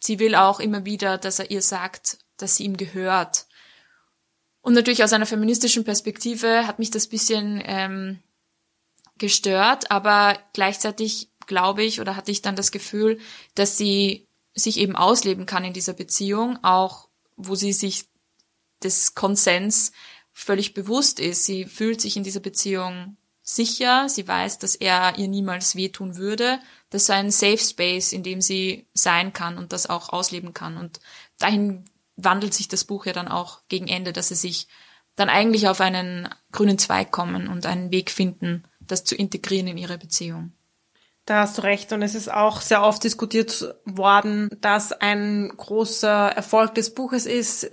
[0.00, 3.46] Sie will auch immer wieder, dass er ihr sagt, dass sie ihm gehört.
[4.62, 8.18] Und natürlich aus einer feministischen Perspektive hat mich das bisschen ähm,
[9.18, 13.18] gestört, aber gleichzeitig glaube ich oder hatte ich dann das Gefühl,
[13.54, 18.04] dass sie sich eben ausleben kann in dieser Beziehung, auch wo sie sich
[18.82, 19.92] des Konsens
[20.32, 21.44] völlig bewusst ist.
[21.44, 26.60] Sie fühlt sich in dieser Beziehung sicher, sie weiß, dass er ihr niemals wehtun würde.
[26.90, 30.76] Das ist ein Safe Space, in dem sie sein kann und das auch ausleben kann.
[30.76, 31.00] Und
[31.38, 31.84] dahin
[32.24, 34.68] wandelt sich das Buch ja dann auch gegen Ende, dass sie sich
[35.16, 39.78] dann eigentlich auf einen grünen Zweig kommen und einen Weg finden, das zu integrieren in
[39.78, 40.52] ihre Beziehung.
[41.26, 41.92] Da hast du recht.
[41.92, 47.70] Und es ist auch sehr oft diskutiert worden, dass ein großer Erfolg des Buches ist,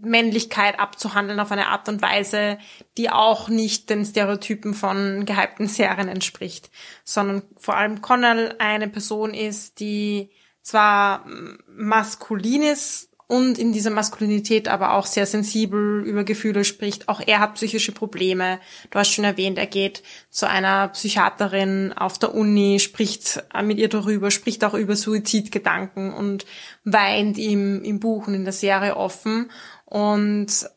[0.00, 2.58] Männlichkeit abzuhandeln auf eine Art und Weise,
[2.96, 6.70] die auch nicht den Stereotypen von gehypten Serien entspricht,
[7.04, 10.30] sondern vor allem Connell eine Person ist, die
[10.62, 11.26] zwar
[11.66, 17.08] maskulin ist, und in dieser Maskulinität aber auch sehr sensibel über Gefühle spricht.
[17.08, 18.58] Auch er hat psychische Probleme.
[18.90, 23.88] Du hast schon erwähnt, er geht zu einer Psychiaterin auf der Uni, spricht mit ihr
[23.88, 26.44] darüber, spricht auch über Suizidgedanken und
[26.82, 29.48] weint ihm im Buch und in der Serie offen.
[29.84, 30.68] Und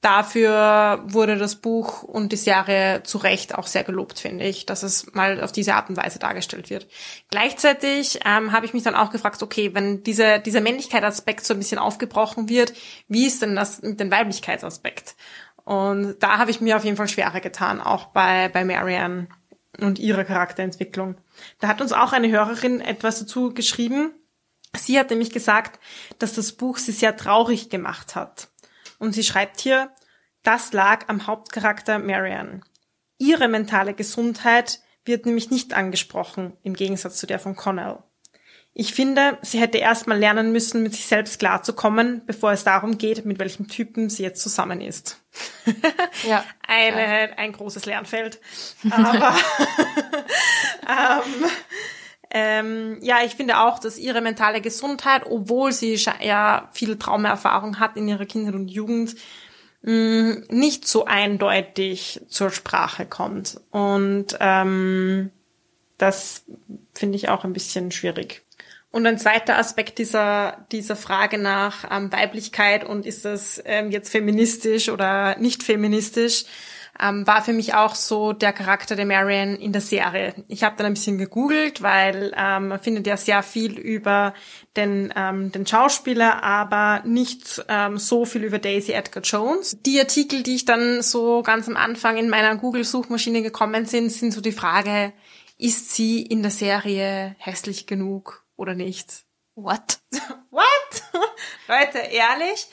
[0.00, 4.82] dafür wurde das Buch und die Serie zu Recht auch sehr gelobt, finde ich, dass
[4.82, 6.86] es mal auf diese Art und Weise dargestellt wird.
[7.30, 11.58] Gleichzeitig ähm, habe ich mich dann auch gefragt, okay, wenn diese, dieser Männlichkeitsaspekt so ein
[11.58, 12.72] bisschen aufgebrochen wird,
[13.08, 15.16] wie ist denn das mit dem Weiblichkeitsaspekt?
[15.64, 19.28] Und da habe ich mir auf jeden Fall schwerer getan, auch bei, bei Marianne
[19.80, 21.16] und ihrer Charakterentwicklung.
[21.60, 24.12] Da hat uns auch eine Hörerin etwas dazu geschrieben.
[24.76, 25.80] Sie hat nämlich gesagt,
[26.18, 28.48] dass das Buch sie sehr traurig gemacht hat.
[28.98, 29.90] Und sie schreibt hier,
[30.42, 32.60] das lag am Hauptcharakter Marianne.
[33.18, 37.98] Ihre mentale Gesundheit wird nämlich nicht angesprochen, im Gegensatz zu der von Connell.
[38.80, 43.24] Ich finde, sie hätte erstmal lernen müssen, mit sich selbst klarzukommen, bevor es darum geht,
[43.24, 45.20] mit welchem Typen sie jetzt zusammen ist.
[46.28, 47.34] ja, Eine, ja.
[47.36, 48.40] ein großes Lernfeld.
[48.88, 49.34] Aber
[50.88, 51.50] ähm,
[52.30, 57.96] ähm, ja, ich finde auch, dass ihre mentale Gesundheit, obwohl sie ja viel Traumerfahrung hat
[57.96, 59.14] in ihrer Kindheit und Jugend,
[59.82, 63.60] mh, mm, nicht so eindeutig zur Sprache kommt.
[63.70, 65.30] Und ähm,
[65.96, 66.44] das
[66.94, 68.44] finde ich auch ein bisschen schwierig.
[68.90, 74.10] Und ein zweiter Aspekt dieser, dieser Frage nach ähm, Weiblichkeit und ist das ähm, jetzt
[74.10, 76.46] feministisch oder nicht feministisch,
[77.00, 80.34] ähm, war für mich auch so der Charakter der Marion in der Serie.
[80.48, 84.34] Ich habe dann ein bisschen gegoogelt, weil ähm, man findet ja sehr viel über
[84.76, 89.78] den, ähm, den Schauspieler, aber nicht ähm, so viel über Daisy Edgar Jones.
[89.82, 94.32] Die Artikel, die ich dann so ganz am Anfang in meiner Google-Suchmaschine gekommen sind, sind
[94.32, 95.12] so die Frage,
[95.56, 99.24] ist sie in der Serie hässlich genug oder nicht?
[99.54, 99.98] What?
[100.50, 101.02] What?
[101.68, 102.66] Leute, ehrlich?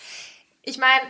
[0.61, 1.01] Ich meine,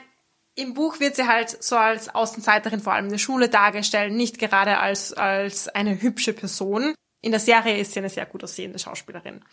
[0.56, 4.40] im Buch wird sie halt so als Außenseiterin vor allem in der Schule dargestellt, nicht
[4.40, 6.96] gerade als, als eine hübsche Person.
[7.22, 9.44] In der Serie ist sie eine sehr gut aussehende Schauspielerin.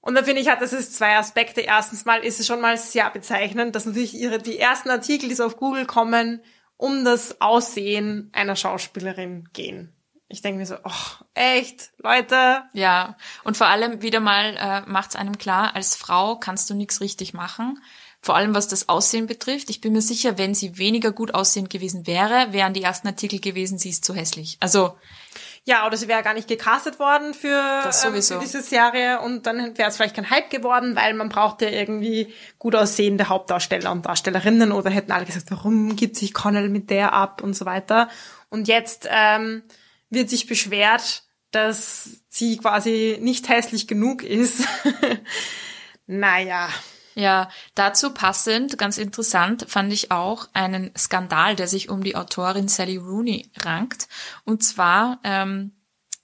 [0.00, 1.60] Und da finde ich, hat das ist zwei Aspekte.
[1.60, 5.34] Erstens mal ist es schon mal sehr bezeichnend, dass natürlich ihre, die ersten Artikel, die
[5.34, 6.42] so auf Google kommen,
[6.78, 9.92] um das Aussehen einer Schauspielerin gehen.
[10.28, 12.62] Ich denke mir so, oh, echt, Leute.
[12.72, 16.74] Ja, und vor allem wieder mal äh, macht es einem klar, als Frau kannst du
[16.74, 17.78] nichts richtig machen
[18.22, 19.70] vor allem was das Aussehen betrifft.
[19.70, 23.40] Ich bin mir sicher, wenn sie weniger gut aussehend gewesen wäre, wären die ersten Artikel
[23.40, 24.58] gewesen, sie ist zu hässlich.
[24.60, 24.96] Also
[25.64, 29.76] ja, oder sie wäre gar nicht gecastet worden für, ähm, für diese Serie und dann
[29.76, 34.72] wäre es vielleicht kein Hype geworden, weil man brauchte irgendwie gut aussehende Hauptdarsteller und Darstellerinnen
[34.72, 38.08] oder hätten alle gesagt, warum gibt sich Connell mit der ab und so weiter.
[38.48, 39.62] Und jetzt ähm,
[40.08, 44.64] wird sich beschwert, dass sie quasi nicht hässlich genug ist.
[46.06, 46.68] naja.
[47.14, 52.68] Ja, dazu passend, ganz interessant, fand ich auch einen Skandal, der sich um die Autorin
[52.68, 54.08] Sally Rooney rankt.
[54.44, 55.72] Und zwar ähm,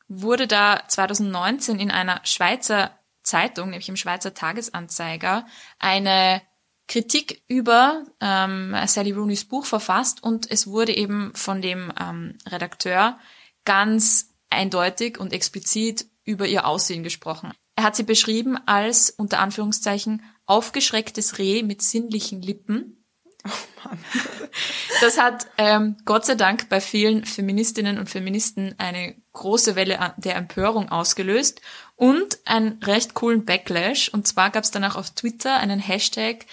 [0.08, 5.46] wurde da 2019 in einer Schweizer Zeitung, nämlich im Schweizer Tagesanzeiger,
[5.78, 6.40] eine
[6.88, 13.18] Kritik über ähm, Sally Rooneys Buch verfasst und es wurde eben von dem ähm, Redakteur
[13.64, 17.52] ganz eindeutig und explizit über ihr Aussehen gesprochen.
[17.74, 23.04] Er hat sie beschrieben als unter Anführungszeichen aufgeschrecktes Reh mit sinnlichen Lippen.
[23.46, 23.50] Oh
[25.00, 30.36] das hat ähm, Gott sei Dank bei vielen Feministinnen und Feministen eine große Welle der
[30.36, 31.60] Empörung ausgelöst
[31.94, 34.08] und einen recht coolen Backlash.
[34.08, 36.46] Und zwar gab es danach auf Twitter einen Hashtag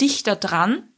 [0.00, 0.88] Dichter dran.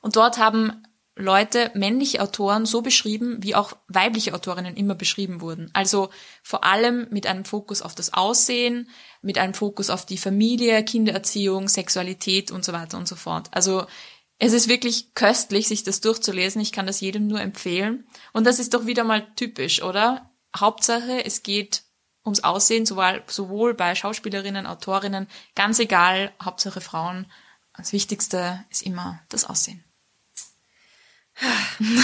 [0.00, 0.82] Und dort haben
[1.18, 5.70] Leute, männliche Autoren so beschrieben, wie auch weibliche Autorinnen immer beschrieben wurden.
[5.72, 6.10] Also
[6.42, 8.90] vor allem mit einem Fokus auf das Aussehen,
[9.26, 13.48] mit einem Fokus auf die Familie, Kindererziehung, Sexualität und so weiter und so fort.
[13.50, 13.86] Also
[14.38, 16.60] es ist wirklich köstlich, sich das durchzulesen.
[16.60, 18.06] Ich kann das jedem nur empfehlen.
[18.32, 20.30] Und das ist doch wieder mal typisch, oder?
[20.56, 21.82] Hauptsache, es geht
[22.24, 27.26] ums Aussehen, sowohl, sowohl bei Schauspielerinnen, Autorinnen, ganz egal, Hauptsache Frauen.
[27.76, 29.84] Das Wichtigste ist immer das Aussehen.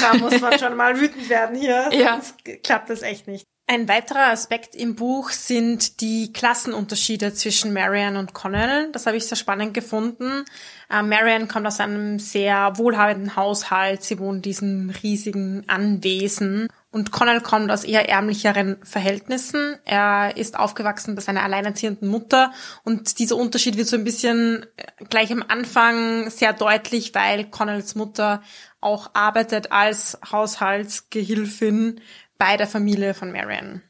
[0.00, 1.88] Da muss man schon mal wütend werden hier.
[1.92, 2.20] Ja.
[2.20, 3.46] Sonst klappt das echt nicht.
[3.72, 8.92] Ein weiterer Aspekt im Buch sind die Klassenunterschiede zwischen Marianne und Connell.
[8.92, 10.44] Das habe ich sehr spannend gefunden.
[10.90, 14.02] Äh, Marianne kommt aus einem sehr wohlhabenden Haushalt.
[14.02, 16.68] Sie wohnt in diesem riesigen Anwesen.
[16.90, 19.78] Und Connell kommt aus eher ärmlicheren Verhältnissen.
[19.86, 22.52] Er ist aufgewachsen bei seiner alleinerziehenden Mutter.
[22.84, 27.94] Und dieser Unterschied wird so ein bisschen äh, gleich am Anfang sehr deutlich, weil Connells
[27.94, 28.42] Mutter
[28.82, 32.00] auch arbeitet als Haushaltsgehilfin
[32.42, 33.82] bei der Familie von Marianne.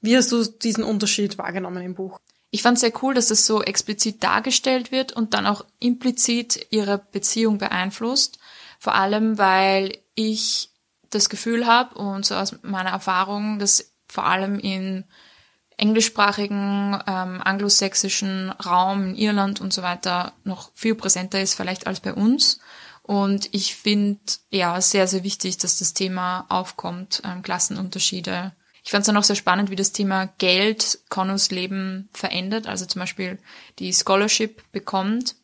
[0.00, 2.18] Wie hast du diesen Unterschied wahrgenommen im Buch?
[2.50, 6.98] Ich fand sehr cool, dass das so explizit dargestellt wird und dann auch implizit ihre
[6.98, 8.40] Beziehung beeinflusst.
[8.80, 10.70] Vor allem, weil ich
[11.10, 15.04] das Gefühl habe und so aus meiner Erfahrung, dass vor allem in
[15.76, 22.00] englischsprachigen, ähm, anglosächsischen Raum in Irland und so weiter noch viel präsenter ist vielleicht als
[22.00, 22.58] bei uns.
[23.02, 28.52] Und ich finde ja sehr, sehr wichtig, dass das Thema aufkommt, ähm, Klassenunterschiede.
[28.84, 32.66] Ich fand es dann auch sehr spannend, wie das Thema Geld Connors Leben verändert.
[32.66, 33.38] Also zum Beispiel
[33.78, 35.36] die Scholarship bekommt.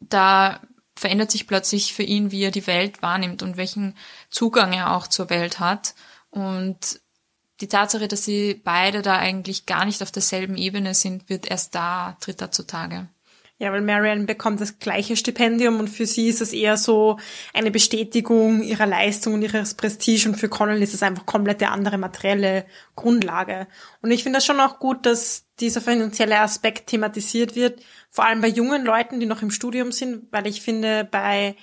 [0.00, 0.60] Da
[0.96, 3.94] verändert sich plötzlich für ihn, wie er die Welt wahrnimmt und welchen
[4.30, 5.94] Zugang er auch zur Welt hat.
[6.30, 7.00] Und
[7.60, 11.74] die Tatsache, dass sie beide da eigentlich gar nicht auf derselben Ebene sind, wird erst
[11.74, 13.08] da, tritt da zutage.
[13.60, 17.18] Ja, weil Marianne bekommt das gleiche Stipendium und für sie ist es eher so
[17.52, 21.72] eine Bestätigung ihrer Leistung und ihres Prestige und für Connell ist es einfach komplett eine
[21.72, 23.66] andere materielle Grundlage.
[24.00, 28.40] Und ich finde das schon auch gut, dass dieser finanzielle Aspekt thematisiert wird, vor allem
[28.40, 31.56] bei jungen Leuten, die noch im Studium sind, weil ich finde, bei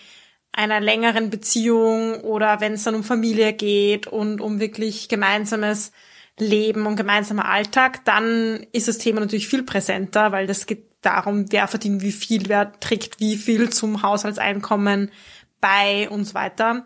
[0.52, 5.94] einer längeren Beziehung oder wenn es dann um Familie geht und um wirklich gemeinsames
[6.38, 11.52] Leben und gemeinsamer Alltag, dann ist das Thema natürlich viel präsenter, weil das geht darum,
[11.52, 15.12] wer verdient wie viel, wer trägt wie viel zum Haushaltseinkommen
[15.62, 16.86] bei und so weiter.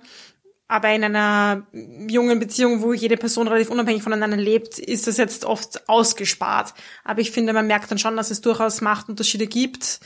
[0.68, 1.66] Aber in einer
[2.08, 6.76] jungen Beziehung, wo jede Person relativ unabhängig voneinander lebt, ist das jetzt oft ausgespart.
[7.04, 10.00] Aber ich finde, man merkt dann schon, dass es durchaus Machtunterschiede gibt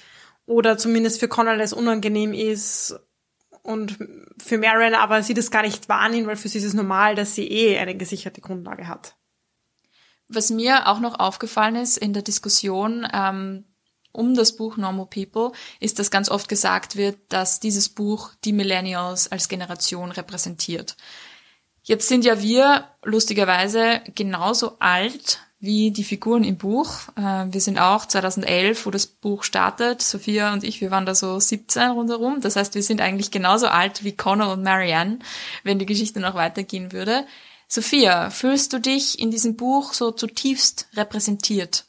[0.45, 2.97] oder zumindest für Connell es unangenehm ist
[3.61, 3.97] und
[4.37, 7.35] für Marion aber sie das gar nicht wahrnehmen, weil für sie ist es normal, dass
[7.35, 9.15] sie eh eine gesicherte Grundlage hat.
[10.27, 13.65] Was mir auch noch aufgefallen ist in der Diskussion, ähm,
[14.13, 18.53] um das Buch Normal People ist, dass ganz oft gesagt wird, dass dieses Buch die
[18.53, 20.95] Millennials als Generation repräsentiert.
[21.81, 26.89] Jetzt sind ja wir lustigerweise genauso alt wie die Figuren im Buch.
[27.15, 30.01] Äh, wir sind auch 2011, wo das Buch startet.
[30.01, 32.41] Sophia und ich, wir waren da so 17 rundherum.
[32.41, 35.19] Das heißt, wir sind eigentlich genauso alt wie Connor und Marianne,
[35.63, 37.25] wenn die Geschichte noch weitergehen würde.
[37.67, 41.85] Sophia, fühlst du dich in diesem Buch so zutiefst repräsentiert?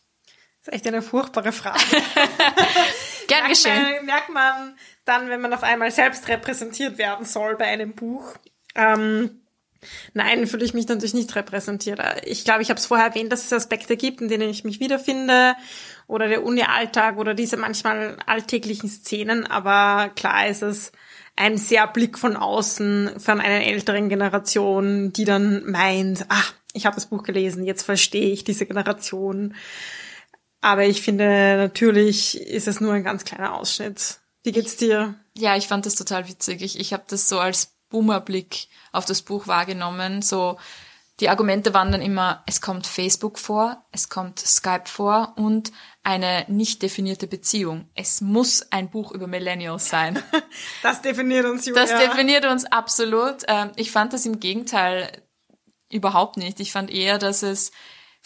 [0.65, 1.79] Das ist echt eine furchtbare Frage.
[3.29, 3.83] Gern geschehen.
[3.83, 8.35] Man, merkt man dann, wenn man auf einmal selbst repräsentiert werden soll bei einem Buch.
[8.75, 9.43] Ähm,
[10.15, 12.01] Nein, fühle ich mich natürlich nicht repräsentiert.
[12.25, 14.81] Ich glaube, ich habe es vorher erwähnt, dass es Aspekte gibt, in denen ich mich
[14.81, 15.55] wiederfinde
[16.07, 19.47] oder der Uni-Alltag oder diese manchmal alltäglichen Szenen.
[19.47, 20.93] Aber klar ist es
[21.37, 26.95] ein sehr Blick von außen von einer älteren Generation, die dann meint, ah, ich habe
[26.95, 29.55] das Buch gelesen, jetzt verstehe ich diese Generation.
[30.65, 34.21] Aber ich finde, natürlich ist es nur ein ganz kleiner Ausschnitt.
[34.45, 35.15] Wie geht's dir?
[35.37, 36.63] Ja, ich fand das total witzig.
[36.63, 40.23] Ich, ich habe das so als Boomerblick auf das Buch wahrgenommen.
[40.23, 40.57] So
[41.21, 45.71] die Argumente waren dann immer, es kommt Facebook vor, es kommt Skype vor und
[46.03, 47.91] eine nicht definierte Beziehung.
[47.95, 50.23] Es muss ein Buch über Millennials sein.
[50.83, 51.83] Das definiert uns, Julia.
[51.83, 53.43] Das definiert uns absolut.
[53.49, 55.23] Ähm, ich fand das im Gegenteil
[55.91, 56.59] überhaupt nicht.
[56.59, 57.71] Ich fand eher, dass es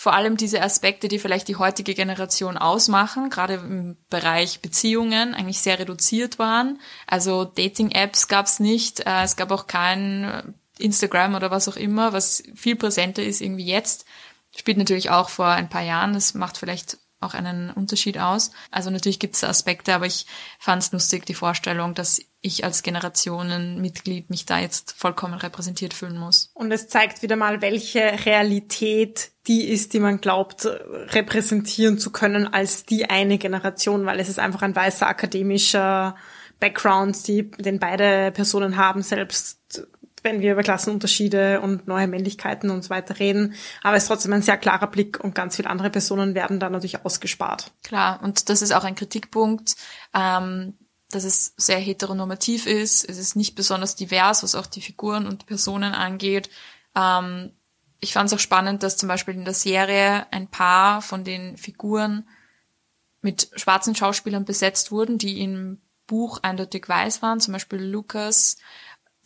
[0.00, 5.58] vor allem diese Aspekte, die vielleicht die heutige Generation ausmachen, gerade im Bereich Beziehungen, eigentlich
[5.58, 6.80] sehr reduziert waren.
[7.08, 12.12] Also Dating-Apps gab es nicht, äh, es gab auch kein Instagram oder was auch immer,
[12.12, 14.04] was viel präsenter ist irgendwie jetzt.
[14.56, 18.52] Spielt natürlich auch vor ein paar Jahren, das macht vielleicht auch einen Unterschied aus.
[18.70, 20.26] Also natürlich gibt es Aspekte, aber ich
[20.60, 26.16] fand es lustig, die Vorstellung, dass ich als Generationenmitglied mich da jetzt vollkommen repräsentiert fühlen
[26.16, 26.50] muss.
[26.54, 32.46] Und es zeigt wieder mal, welche Realität die ist, die man glaubt, repräsentieren zu können
[32.46, 36.14] als die eine Generation, weil es ist einfach ein weißer akademischer
[36.60, 39.88] Background, die, den beide Personen haben, selbst
[40.22, 43.54] wenn wir über Klassenunterschiede und neue Männlichkeiten und so weiter reden.
[43.82, 46.70] Aber es ist trotzdem ein sehr klarer Blick und ganz viele andere Personen werden da
[46.70, 47.72] natürlich ausgespart.
[47.84, 49.76] Klar, und das ist auch ein Kritikpunkt,
[50.14, 50.74] ähm,
[51.10, 53.08] dass es sehr heteronormativ ist.
[53.08, 56.50] Es ist nicht besonders divers, was auch die Figuren und Personen angeht.
[56.94, 57.52] Ähm,
[58.00, 61.56] ich fand es auch spannend, dass zum Beispiel in der Serie ein paar von den
[61.56, 62.28] Figuren
[63.22, 68.56] mit schwarzen Schauspielern besetzt wurden, die im Buch eindeutig weiß waren, zum Beispiel Lucas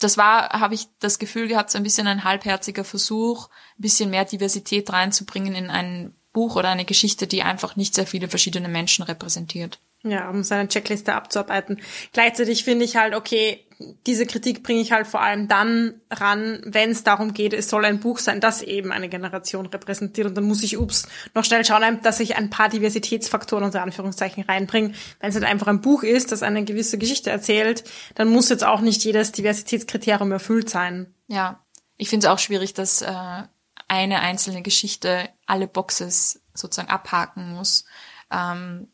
[0.02, 4.10] das war, habe ich das Gefühl gehabt, so ein bisschen ein halbherziger Versuch, ein bisschen
[4.10, 8.68] mehr Diversität reinzubringen in ein Buch oder eine Geschichte, die einfach nicht sehr viele verschiedene
[8.68, 9.78] Menschen repräsentiert.
[10.04, 11.80] Ja, um seine Checkliste abzuarbeiten.
[12.12, 13.64] Gleichzeitig finde ich halt, okay,
[14.06, 17.84] diese Kritik bringe ich halt vor allem dann ran, wenn es darum geht, es soll
[17.84, 20.26] ein Buch sein, das eben eine Generation repräsentiert.
[20.26, 24.44] Und dann muss ich, ups, noch schnell schauen, dass ich ein paar Diversitätsfaktoren unter Anführungszeichen
[24.44, 24.92] reinbringe.
[25.20, 27.84] Wenn es halt einfach ein Buch ist, das eine gewisse Geschichte erzählt,
[28.14, 31.14] dann muss jetzt auch nicht jedes Diversitätskriterium erfüllt sein.
[31.28, 31.60] Ja,
[31.96, 33.42] ich finde es auch schwierig, dass äh,
[33.88, 37.84] eine einzelne Geschichte alle Boxes sozusagen abhaken muss.
[38.30, 38.88] Ähm,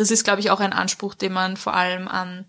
[0.00, 2.46] das ist, glaube ich, auch ein Anspruch, den man vor allem an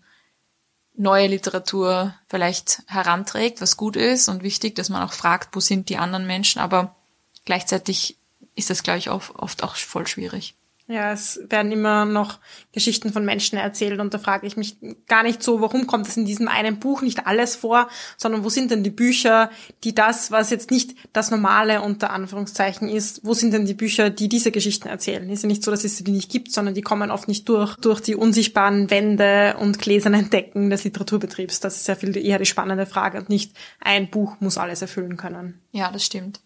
[0.94, 5.90] neue Literatur vielleicht heranträgt, was gut ist und wichtig, dass man auch fragt, wo sind
[5.90, 6.96] die anderen Menschen, aber
[7.44, 8.18] gleichzeitig
[8.56, 10.56] ist das, glaube ich, oft auch voll schwierig.
[10.92, 12.40] Ja, es werden immer noch
[12.74, 14.76] Geschichten von Menschen erzählt und da frage ich mich
[15.08, 18.50] gar nicht so, warum kommt es in diesem einen Buch nicht alles vor, sondern wo
[18.50, 19.50] sind denn die Bücher,
[19.86, 24.10] die das, was jetzt nicht das Normale unter Anführungszeichen ist, wo sind denn die Bücher,
[24.10, 25.30] die diese Geschichten erzählen?
[25.30, 27.78] Ist ja nicht so, dass es die nicht gibt, sondern die kommen oft nicht durch,
[27.78, 31.62] durch die unsichtbaren Wände und gläsernen Decken des Literaturbetriebs.
[31.62, 35.16] Das ist ja viel eher die spannende Frage und nicht ein Buch muss alles erfüllen
[35.16, 35.62] können.
[35.72, 36.42] Ja, das stimmt.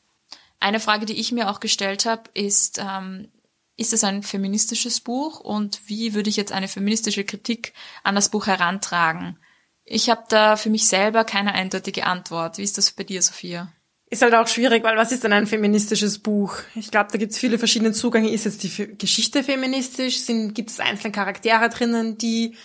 [0.59, 3.27] Eine Frage, die ich mir auch gestellt habe, ist, ähm,
[3.77, 8.29] ist es ein feministisches Buch und wie würde ich jetzt eine feministische Kritik an das
[8.29, 9.37] Buch herantragen?
[9.83, 12.57] Ich habe da für mich selber keine eindeutige Antwort.
[12.57, 13.71] Wie ist das bei dir, Sophia?
[14.09, 16.57] Ist halt auch schwierig, weil was ist denn ein feministisches Buch?
[16.75, 18.29] Ich glaube, da gibt es viele verschiedene Zugänge.
[18.29, 20.25] Ist jetzt die Geschichte feministisch?
[20.25, 22.55] Gibt es einzelne Charaktere drinnen, die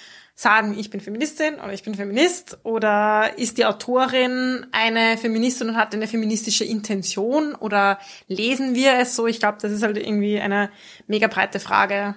[0.41, 2.59] sagen, ich bin Feministin oder ich bin Feminist?
[2.63, 7.55] Oder ist die Autorin eine Feministin und hat eine feministische Intention?
[7.55, 9.27] Oder lesen wir es so?
[9.27, 10.71] Ich glaube, das ist halt irgendwie eine
[11.07, 12.17] mega breite Frage.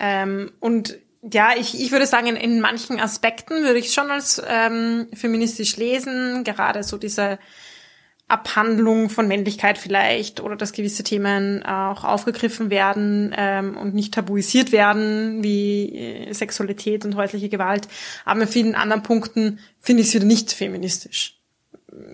[0.00, 4.42] Ähm, und ja, ich, ich würde sagen, in, in manchen Aspekten würde ich schon als
[4.44, 6.42] ähm, feministisch lesen.
[6.42, 7.38] Gerade so diese
[8.30, 14.72] Abhandlung von Männlichkeit vielleicht oder dass gewisse Themen auch aufgegriffen werden ähm, und nicht tabuisiert
[14.72, 17.88] werden, wie äh, Sexualität und häusliche Gewalt.
[18.24, 21.38] Aber in vielen anderen Punkten finde ich es wieder nicht feministisch.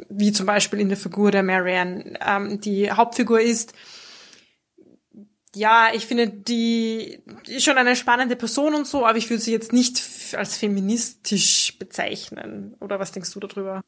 [0.08, 2.18] Wie zum Beispiel in der Figur der Marianne.
[2.26, 3.74] Ähm, die Hauptfigur ist,
[5.54, 9.52] ja, ich finde, die ist schon eine spannende Person und so, aber ich würde sie
[9.52, 10.02] jetzt nicht
[10.36, 12.74] als feministisch bezeichnen.
[12.80, 13.82] Oder was denkst du darüber?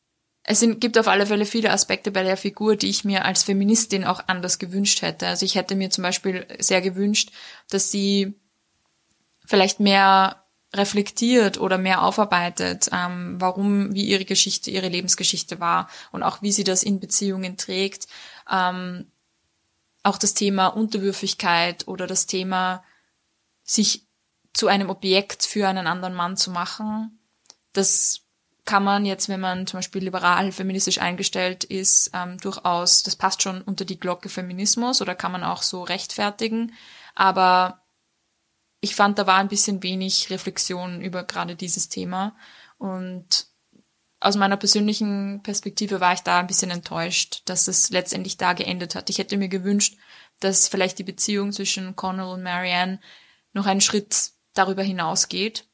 [0.50, 3.42] Es sind, gibt auf alle Fälle viele Aspekte bei der Figur, die ich mir als
[3.42, 5.26] Feministin auch anders gewünscht hätte.
[5.26, 7.32] Also ich hätte mir zum Beispiel sehr gewünscht,
[7.68, 8.32] dass sie
[9.44, 16.22] vielleicht mehr reflektiert oder mehr aufarbeitet, ähm, warum, wie ihre Geschichte, ihre Lebensgeschichte war und
[16.22, 18.06] auch wie sie das in Beziehungen trägt.
[18.50, 19.12] Ähm,
[20.02, 22.82] auch das Thema Unterwürfigkeit oder das Thema,
[23.64, 24.06] sich
[24.54, 27.18] zu einem Objekt für einen anderen Mann zu machen,
[27.74, 28.22] das
[28.68, 33.40] kann man jetzt, wenn man zum Beispiel liberal feministisch eingestellt ist, ähm, durchaus, das passt
[33.40, 36.74] schon unter die Glocke Feminismus oder kann man auch so rechtfertigen.
[37.14, 37.80] Aber
[38.82, 42.36] ich fand, da war ein bisschen wenig Reflexion über gerade dieses Thema.
[42.76, 43.46] Und
[44.20, 48.94] aus meiner persönlichen Perspektive war ich da ein bisschen enttäuscht, dass es letztendlich da geendet
[48.94, 49.08] hat.
[49.08, 49.96] Ich hätte mir gewünscht,
[50.40, 53.00] dass vielleicht die Beziehung zwischen Connell und Marianne
[53.54, 55.64] noch einen Schritt darüber hinausgeht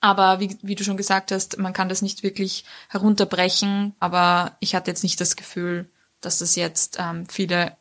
[0.00, 3.94] aber wie, wie du schon gesagt hast, man kann das nicht wirklich herunterbrechen.
[3.98, 5.90] Aber ich hatte jetzt nicht das Gefühl,
[6.20, 7.76] dass das jetzt ähm, viele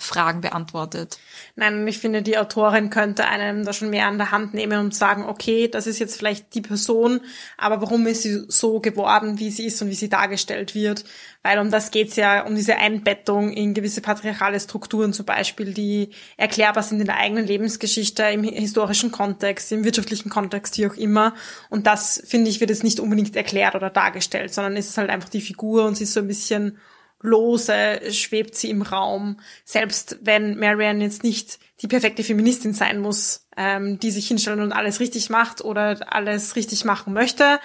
[0.00, 1.18] Fragen beantwortet.
[1.56, 4.94] Nein, ich finde, die Autorin könnte einem da schon mehr an der Hand nehmen und
[4.94, 7.20] sagen, okay, das ist jetzt vielleicht die Person,
[7.58, 11.04] aber warum ist sie so geworden, wie sie ist und wie sie dargestellt wird?
[11.42, 16.10] Weil um das geht's ja, um diese Einbettung in gewisse patriarchale Strukturen zum Beispiel, die
[16.36, 21.34] erklärbar sind in der eigenen Lebensgeschichte, im historischen Kontext, im wirtschaftlichen Kontext, wie auch immer.
[21.68, 25.10] Und das, finde ich, wird jetzt nicht unbedingt erklärt oder dargestellt, sondern es ist halt
[25.10, 26.78] einfach die Figur und sie ist so ein bisschen
[27.20, 33.46] lose schwebt sie im Raum, selbst wenn Marianne jetzt nicht die perfekte Feministin sein muss,
[33.56, 37.58] ähm, die sich hinstellt und alles richtig macht oder alles richtig machen möchte.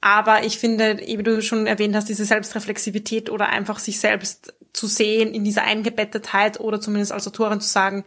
[0.00, 4.86] Aber ich finde, wie du schon erwähnt hast, diese Selbstreflexivität oder einfach sich selbst zu
[4.86, 8.04] sehen in dieser Eingebettetheit oder zumindest als Autorin zu sagen,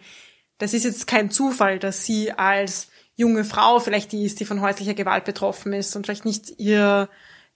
[0.57, 4.61] das ist jetzt kein Zufall, dass sie als junge Frau vielleicht die ist, die von
[4.61, 7.09] häuslicher Gewalt betroffen ist und vielleicht nicht ihr,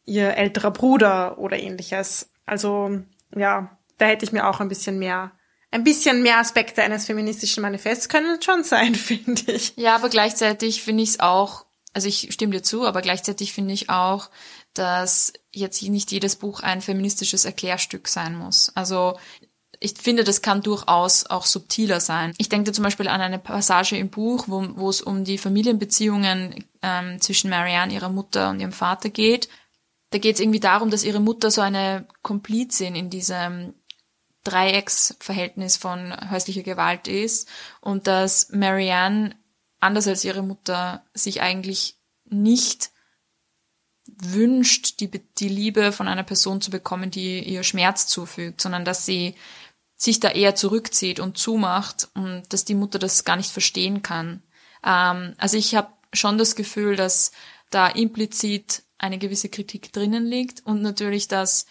[0.05, 2.29] ihr älterer Bruder oder ähnliches.
[2.45, 2.99] Also
[3.35, 5.31] ja, da hätte ich mir auch ein bisschen mehr
[5.75, 9.73] ein bisschen mehr Aspekte eines feministischen Manifests können schon sein, finde ich.
[9.75, 13.73] Ja, aber gleichzeitig finde ich es auch, also ich stimme dir zu, aber gleichzeitig finde
[13.73, 14.29] ich auch,
[14.73, 18.71] dass jetzt nicht jedes Buch ein feministisches Erklärstück sein muss.
[18.75, 19.17] Also
[19.81, 22.33] ich finde, das kann durchaus auch subtiler sein.
[22.37, 26.65] Ich denke zum Beispiel an eine Passage im Buch, wo, wo es um die Familienbeziehungen
[26.81, 29.49] ähm, zwischen Marianne, ihrer Mutter und ihrem Vater geht
[30.15, 33.73] da geht es irgendwie darum, dass ihre Mutter so eine Komplizin in diesem
[34.45, 37.49] Dreiecksverhältnis von häuslicher Gewalt ist
[37.81, 39.35] und dass Marianne,
[39.81, 42.91] anders als ihre Mutter, sich eigentlich nicht
[44.07, 49.05] wünscht, die, die Liebe von einer Person zu bekommen, die ihr Schmerz zufügt, sondern dass
[49.05, 49.35] sie
[49.97, 54.43] sich da eher zurückzieht und zumacht und dass die Mutter das gar nicht verstehen kann.
[54.81, 57.33] Ähm, also ich habe schon das Gefühl, dass
[57.69, 61.65] da implizit eine gewisse Kritik drinnen liegt und natürlich, dass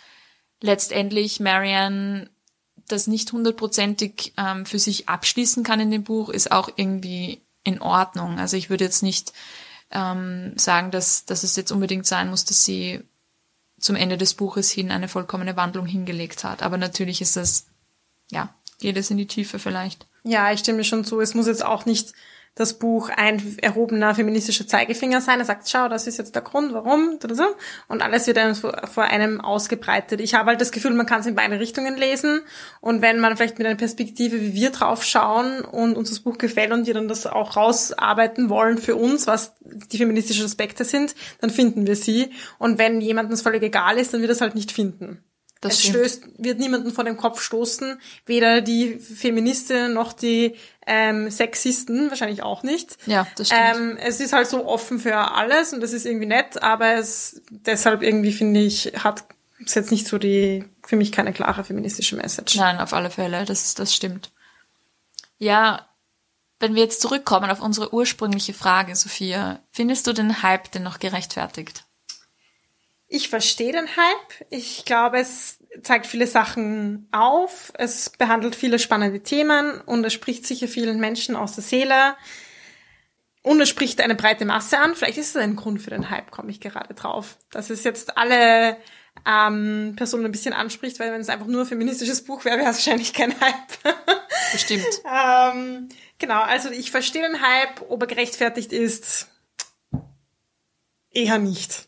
[0.61, 2.31] letztendlich Marianne
[2.89, 7.81] das nicht hundertprozentig ähm, für sich abschließen kann in dem Buch, ist auch irgendwie in
[7.81, 8.39] Ordnung.
[8.39, 9.33] Also ich würde jetzt nicht
[9.91, 13.01] ähm, sagen, dass, dass es jetzt unbedingt sein muss, dass sie
[13.79, 16.63] zum Ende des Buches hin eine vollkommene Wandlung hingelegt hat.
[16.63, 17.67] Aber natürlich ist das,
[18.31, 20.07] ja, geht es in die Tiefe vielleicht.
[20.25, 21.21] Ja, ich stimme schon zu.
[21.21, 22.13] Es muss jetzt auch nicht
[22.55, 25.41] das Buch ein erhobener feministischer Zeigefinger sein.
[25.41, 27.19] Er sagt, schau, das ist jetzt der Grund, warum.
[27.89, 30.21] Und alles wird einem vor einem ausgebreitet.
[30.21, 32.43] Ich habe halt das Gefühl, man kann es in beide Richtungen lesen.
[32.81, 36.39] Und wenn man vielleicht mit einer Perspektive, wie wir drauf schauen und uns das Buch
[36.39, 41.17] gefällt und wir dann das auch rausarbeiten wollen für uns, was die feministischen Aspekte sind,
[41.41, 42.31] dann finden wir sie.
[42.59, 45.25] Und wenn jemandem es völlig egal ist, dann wird es halt nicht finden.
[45.65, 50.57] Das es stößt, wird niemanden vor den Kopf stoßen, weder die Feministinnen noch die
[50.87, 52.99] ähm, Sexisten, wahrscheinlich auch nicht.
[53.07, 53.63] Ja, das stimmt.
[53.77, 57.41] Ähm, es ist halt so offen für alles und das ist irgendwie nett, aber es
[57.51, 59.25] deshalb irgendwie finde ich, hat
[59.65, 62.57] es jetzt nicht so die, für mich keine klare feministische Message.
[62.57, 64.33] Nein, auf alle Fälle, das, das stimmt.
[65.39, 65.89] Ja,
[66.61, 70.99] wenn wir jetzt zurückkommen auf unsere ursprüngliche Frage, Sophia, findest du den Hype denn noch
[70.99, 71.84] gerechtfertigt?
[73.15, 74.47] Ich verstehe den Hype.
[74.51, 77.73] Ich glaube, es zeigt viele Sachen auf.
[77.79, 82.17] Es behandelt viele spannende Themen und es spricht sicher vielen Menschen aus der Seele.
[83.41, 84.97] Und es spricht eine breite Masse an.
[84.97, 87.37] Vielleicht ist es ein Grund für den Hype, komme ich gerade drauf.
[87.53, 88.79] Dass es jetzt alle
[89.25, 92.71] ähm, Personen ein bisschen anspricht, weil wenn es einfach nur ein feministisches Buch wäre, wäre
[92.71, 93.95] es wahrscheinlich kein Hype.
[94.51, 94.89] Bestimmt.
[95.09, 95.89] ähm,
[96.19, 97.81] genau, also ich verstehe den Hype.
[97.89, 99.29] Ob er gerechtfertigt ist,
[101.13, 101.87] eher nicht.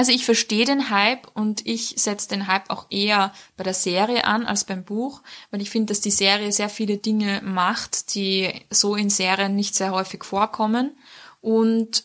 [0.00, 4.24] Also ich verstehe den Hype und ich setze den Hype auch eher bei der Serie
[4.24, 5.20] an als beim Buch,
[5.50, 9.74] weil ich finde, dass die Serie sehr viele Dinge macht, die so in Serien nicht
[9.74, 10.96] sehr häufig vorkommen.
[11.42, 12.04] Und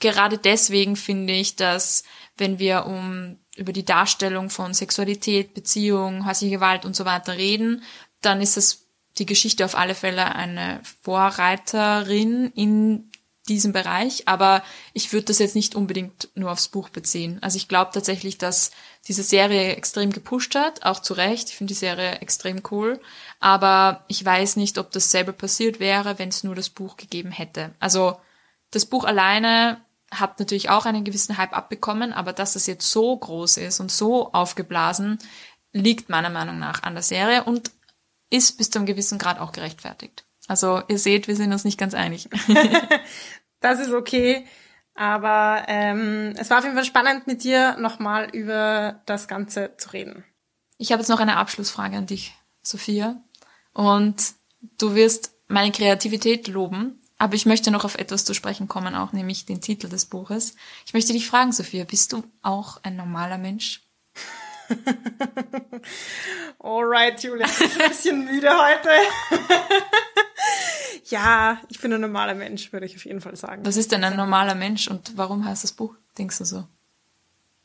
[0.00, 2.04] gerade deswegen finde ich, dass
[2.36, 7.82] wenn wir um über die Darstellung von Sexualität, Beziehung, häusliche Gewalt und so weiter reden,
[8.20, 8.84] dann ist das
[9.16, 13.09] die Geschichte auf alle Fälle eine Vorreiterin in
[13.50, 14.62] diesem Bereich, aber
[14.94, 17.38] ich würde das jetzt nicht unbedingt nur aufs Buch beziehen.
[17.42, 18.70] Also ich glaube tatsächlich, dass
[19.08, 21.50] diese Serie extrem gepusht hat, auch zu Recht.
[21.50, 23.00] Ich finde die Serie extrem cool,
[23.40, 27.74] aber ich weiß nicht, ob das passiert wäre, wenn es nur das Buch gegeben hätte.
[27.80, 28.16] Also
[28.70, 29.80] das Buch alleine
[30.12, 33.90] hat natürlich auch einen gewissen Hype abbekommen, aber dass es jetzt so groß ist und
[33.90, 35.18] so aufgeblasen,
[35.72, 37.72] liegt meiner Meinung nach an der Serie und
[38.30, 40.24] ist bis zu einem gewissen Grad auch gerechtfertigt.
[40.50, 42.28] Also ihr seht, wir sind uns nicht ganz einig.
[43.60, 44.46] das ist okay.
[44.94, 49.90] Aber ähm, es war auf jeden Fall spannend, mit dir nochmal über das Ganze zu
[49.90, 50.24] reden.
[50.76, 53.22] Ich habe jetzt noch eine Abschlussfrage an dich, Sophia.
[53.72, 54.34] Und
[54.78, 59.12] du wirst meine Kreativität loben, aber ich möchte noch auf etwas zu sprechen kommen, auch
[59.12, 60.54] nämlich den Titel des Buches.
[60.86, 63.82] Ich möchte dich fragen, Sophia, bist du auch ein normaler Mensch?
[66.58, 68.90] Alright, Julia, ich bin ein bisschen müde heute.
[71.10, 73.64] ja, ich bin ein normaler Mensch, würde ich auf jeden Fall sagen.
[73.64, 76.64] Was ist denn ein normaler Mensch und warum heißt das Buch, denkst du so?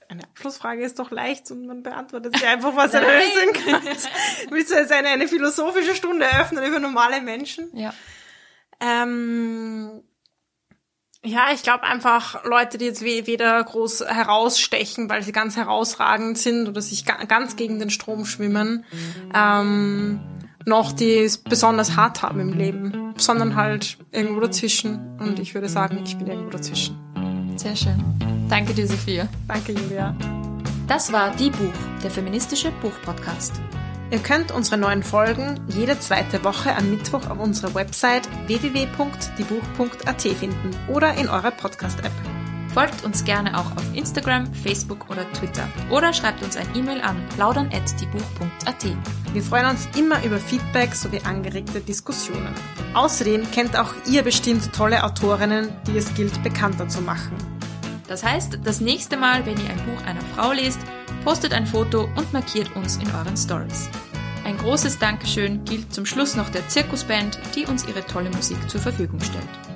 [0.08, 3.82] Eine Abschlussfrage ist doch leicht und man beantwortet sie einfach, was er lösen kann.
[4.52, 7.76] Willst du jetzt eine, eine philosophische Stunde eröffnen über normale Menschen?
[7.76, 7.94] Ja.
[8.80, 10.04] Ähm,
[11.26, 16.68] ja, ich glaube einfach Leute, die jetzt weder groß herausstechen, weil sie ganz herausragend sind
[16.68, 18.86] oder sich ganz gegen den Strom schwimmen,
[19.34, 20.20] ähm,
[20.66, 25.18] noch die es besonders hart haben im Leben, sondern halt irgendwo dazwischen.
[25.20, 26.98] Und ich würde sagen, ich bin irgendwo dazwischen.
[27.56, 28.04] Sehr schön.
[28.50, 29.28] Danke dir, Sophia.
[29.48, 30.16] Danke, Julia.
[30.88, 33.54] Das war Die Buch, der feministische Buchpodcast.
[34.12, 40.70] Ihr könnt unsere neuen Folgen jede zweite Woche am Mittwoch auf unserer Website www.diebuch.at finden
[40.88, 42.35] oder in eurer Podcast-App.
[42.76, 47.16] Folgt uns gerne auch auf Instagram, Facebook oder Twitter oder schreibt uns ein E-Mail an
[47.38, 48.86] plaudern.diebuch.at.
[49.32, 52.54] Wir freuen uns immer über Feedback sowie angeregte Diskussionen.
[52.94, 57.38] Außerdem kennt auch ihr bestimmt tolle Autorinnen, die es gilt bekannter zu machen.
[58.10, 60.80] Das heißt, das nächste Mal, wenn ihr ein Buch einer Frau lest,
[61.24, 63.90] postet ein Foto und markiert uns in euren Stories.
[64.44, 68.82] Ein großes Dankeschön gilt zum Schluss noch der Zirkusband, die uns ihre tolle Musik zur
[68.82, 69.75] Verfügung stellt.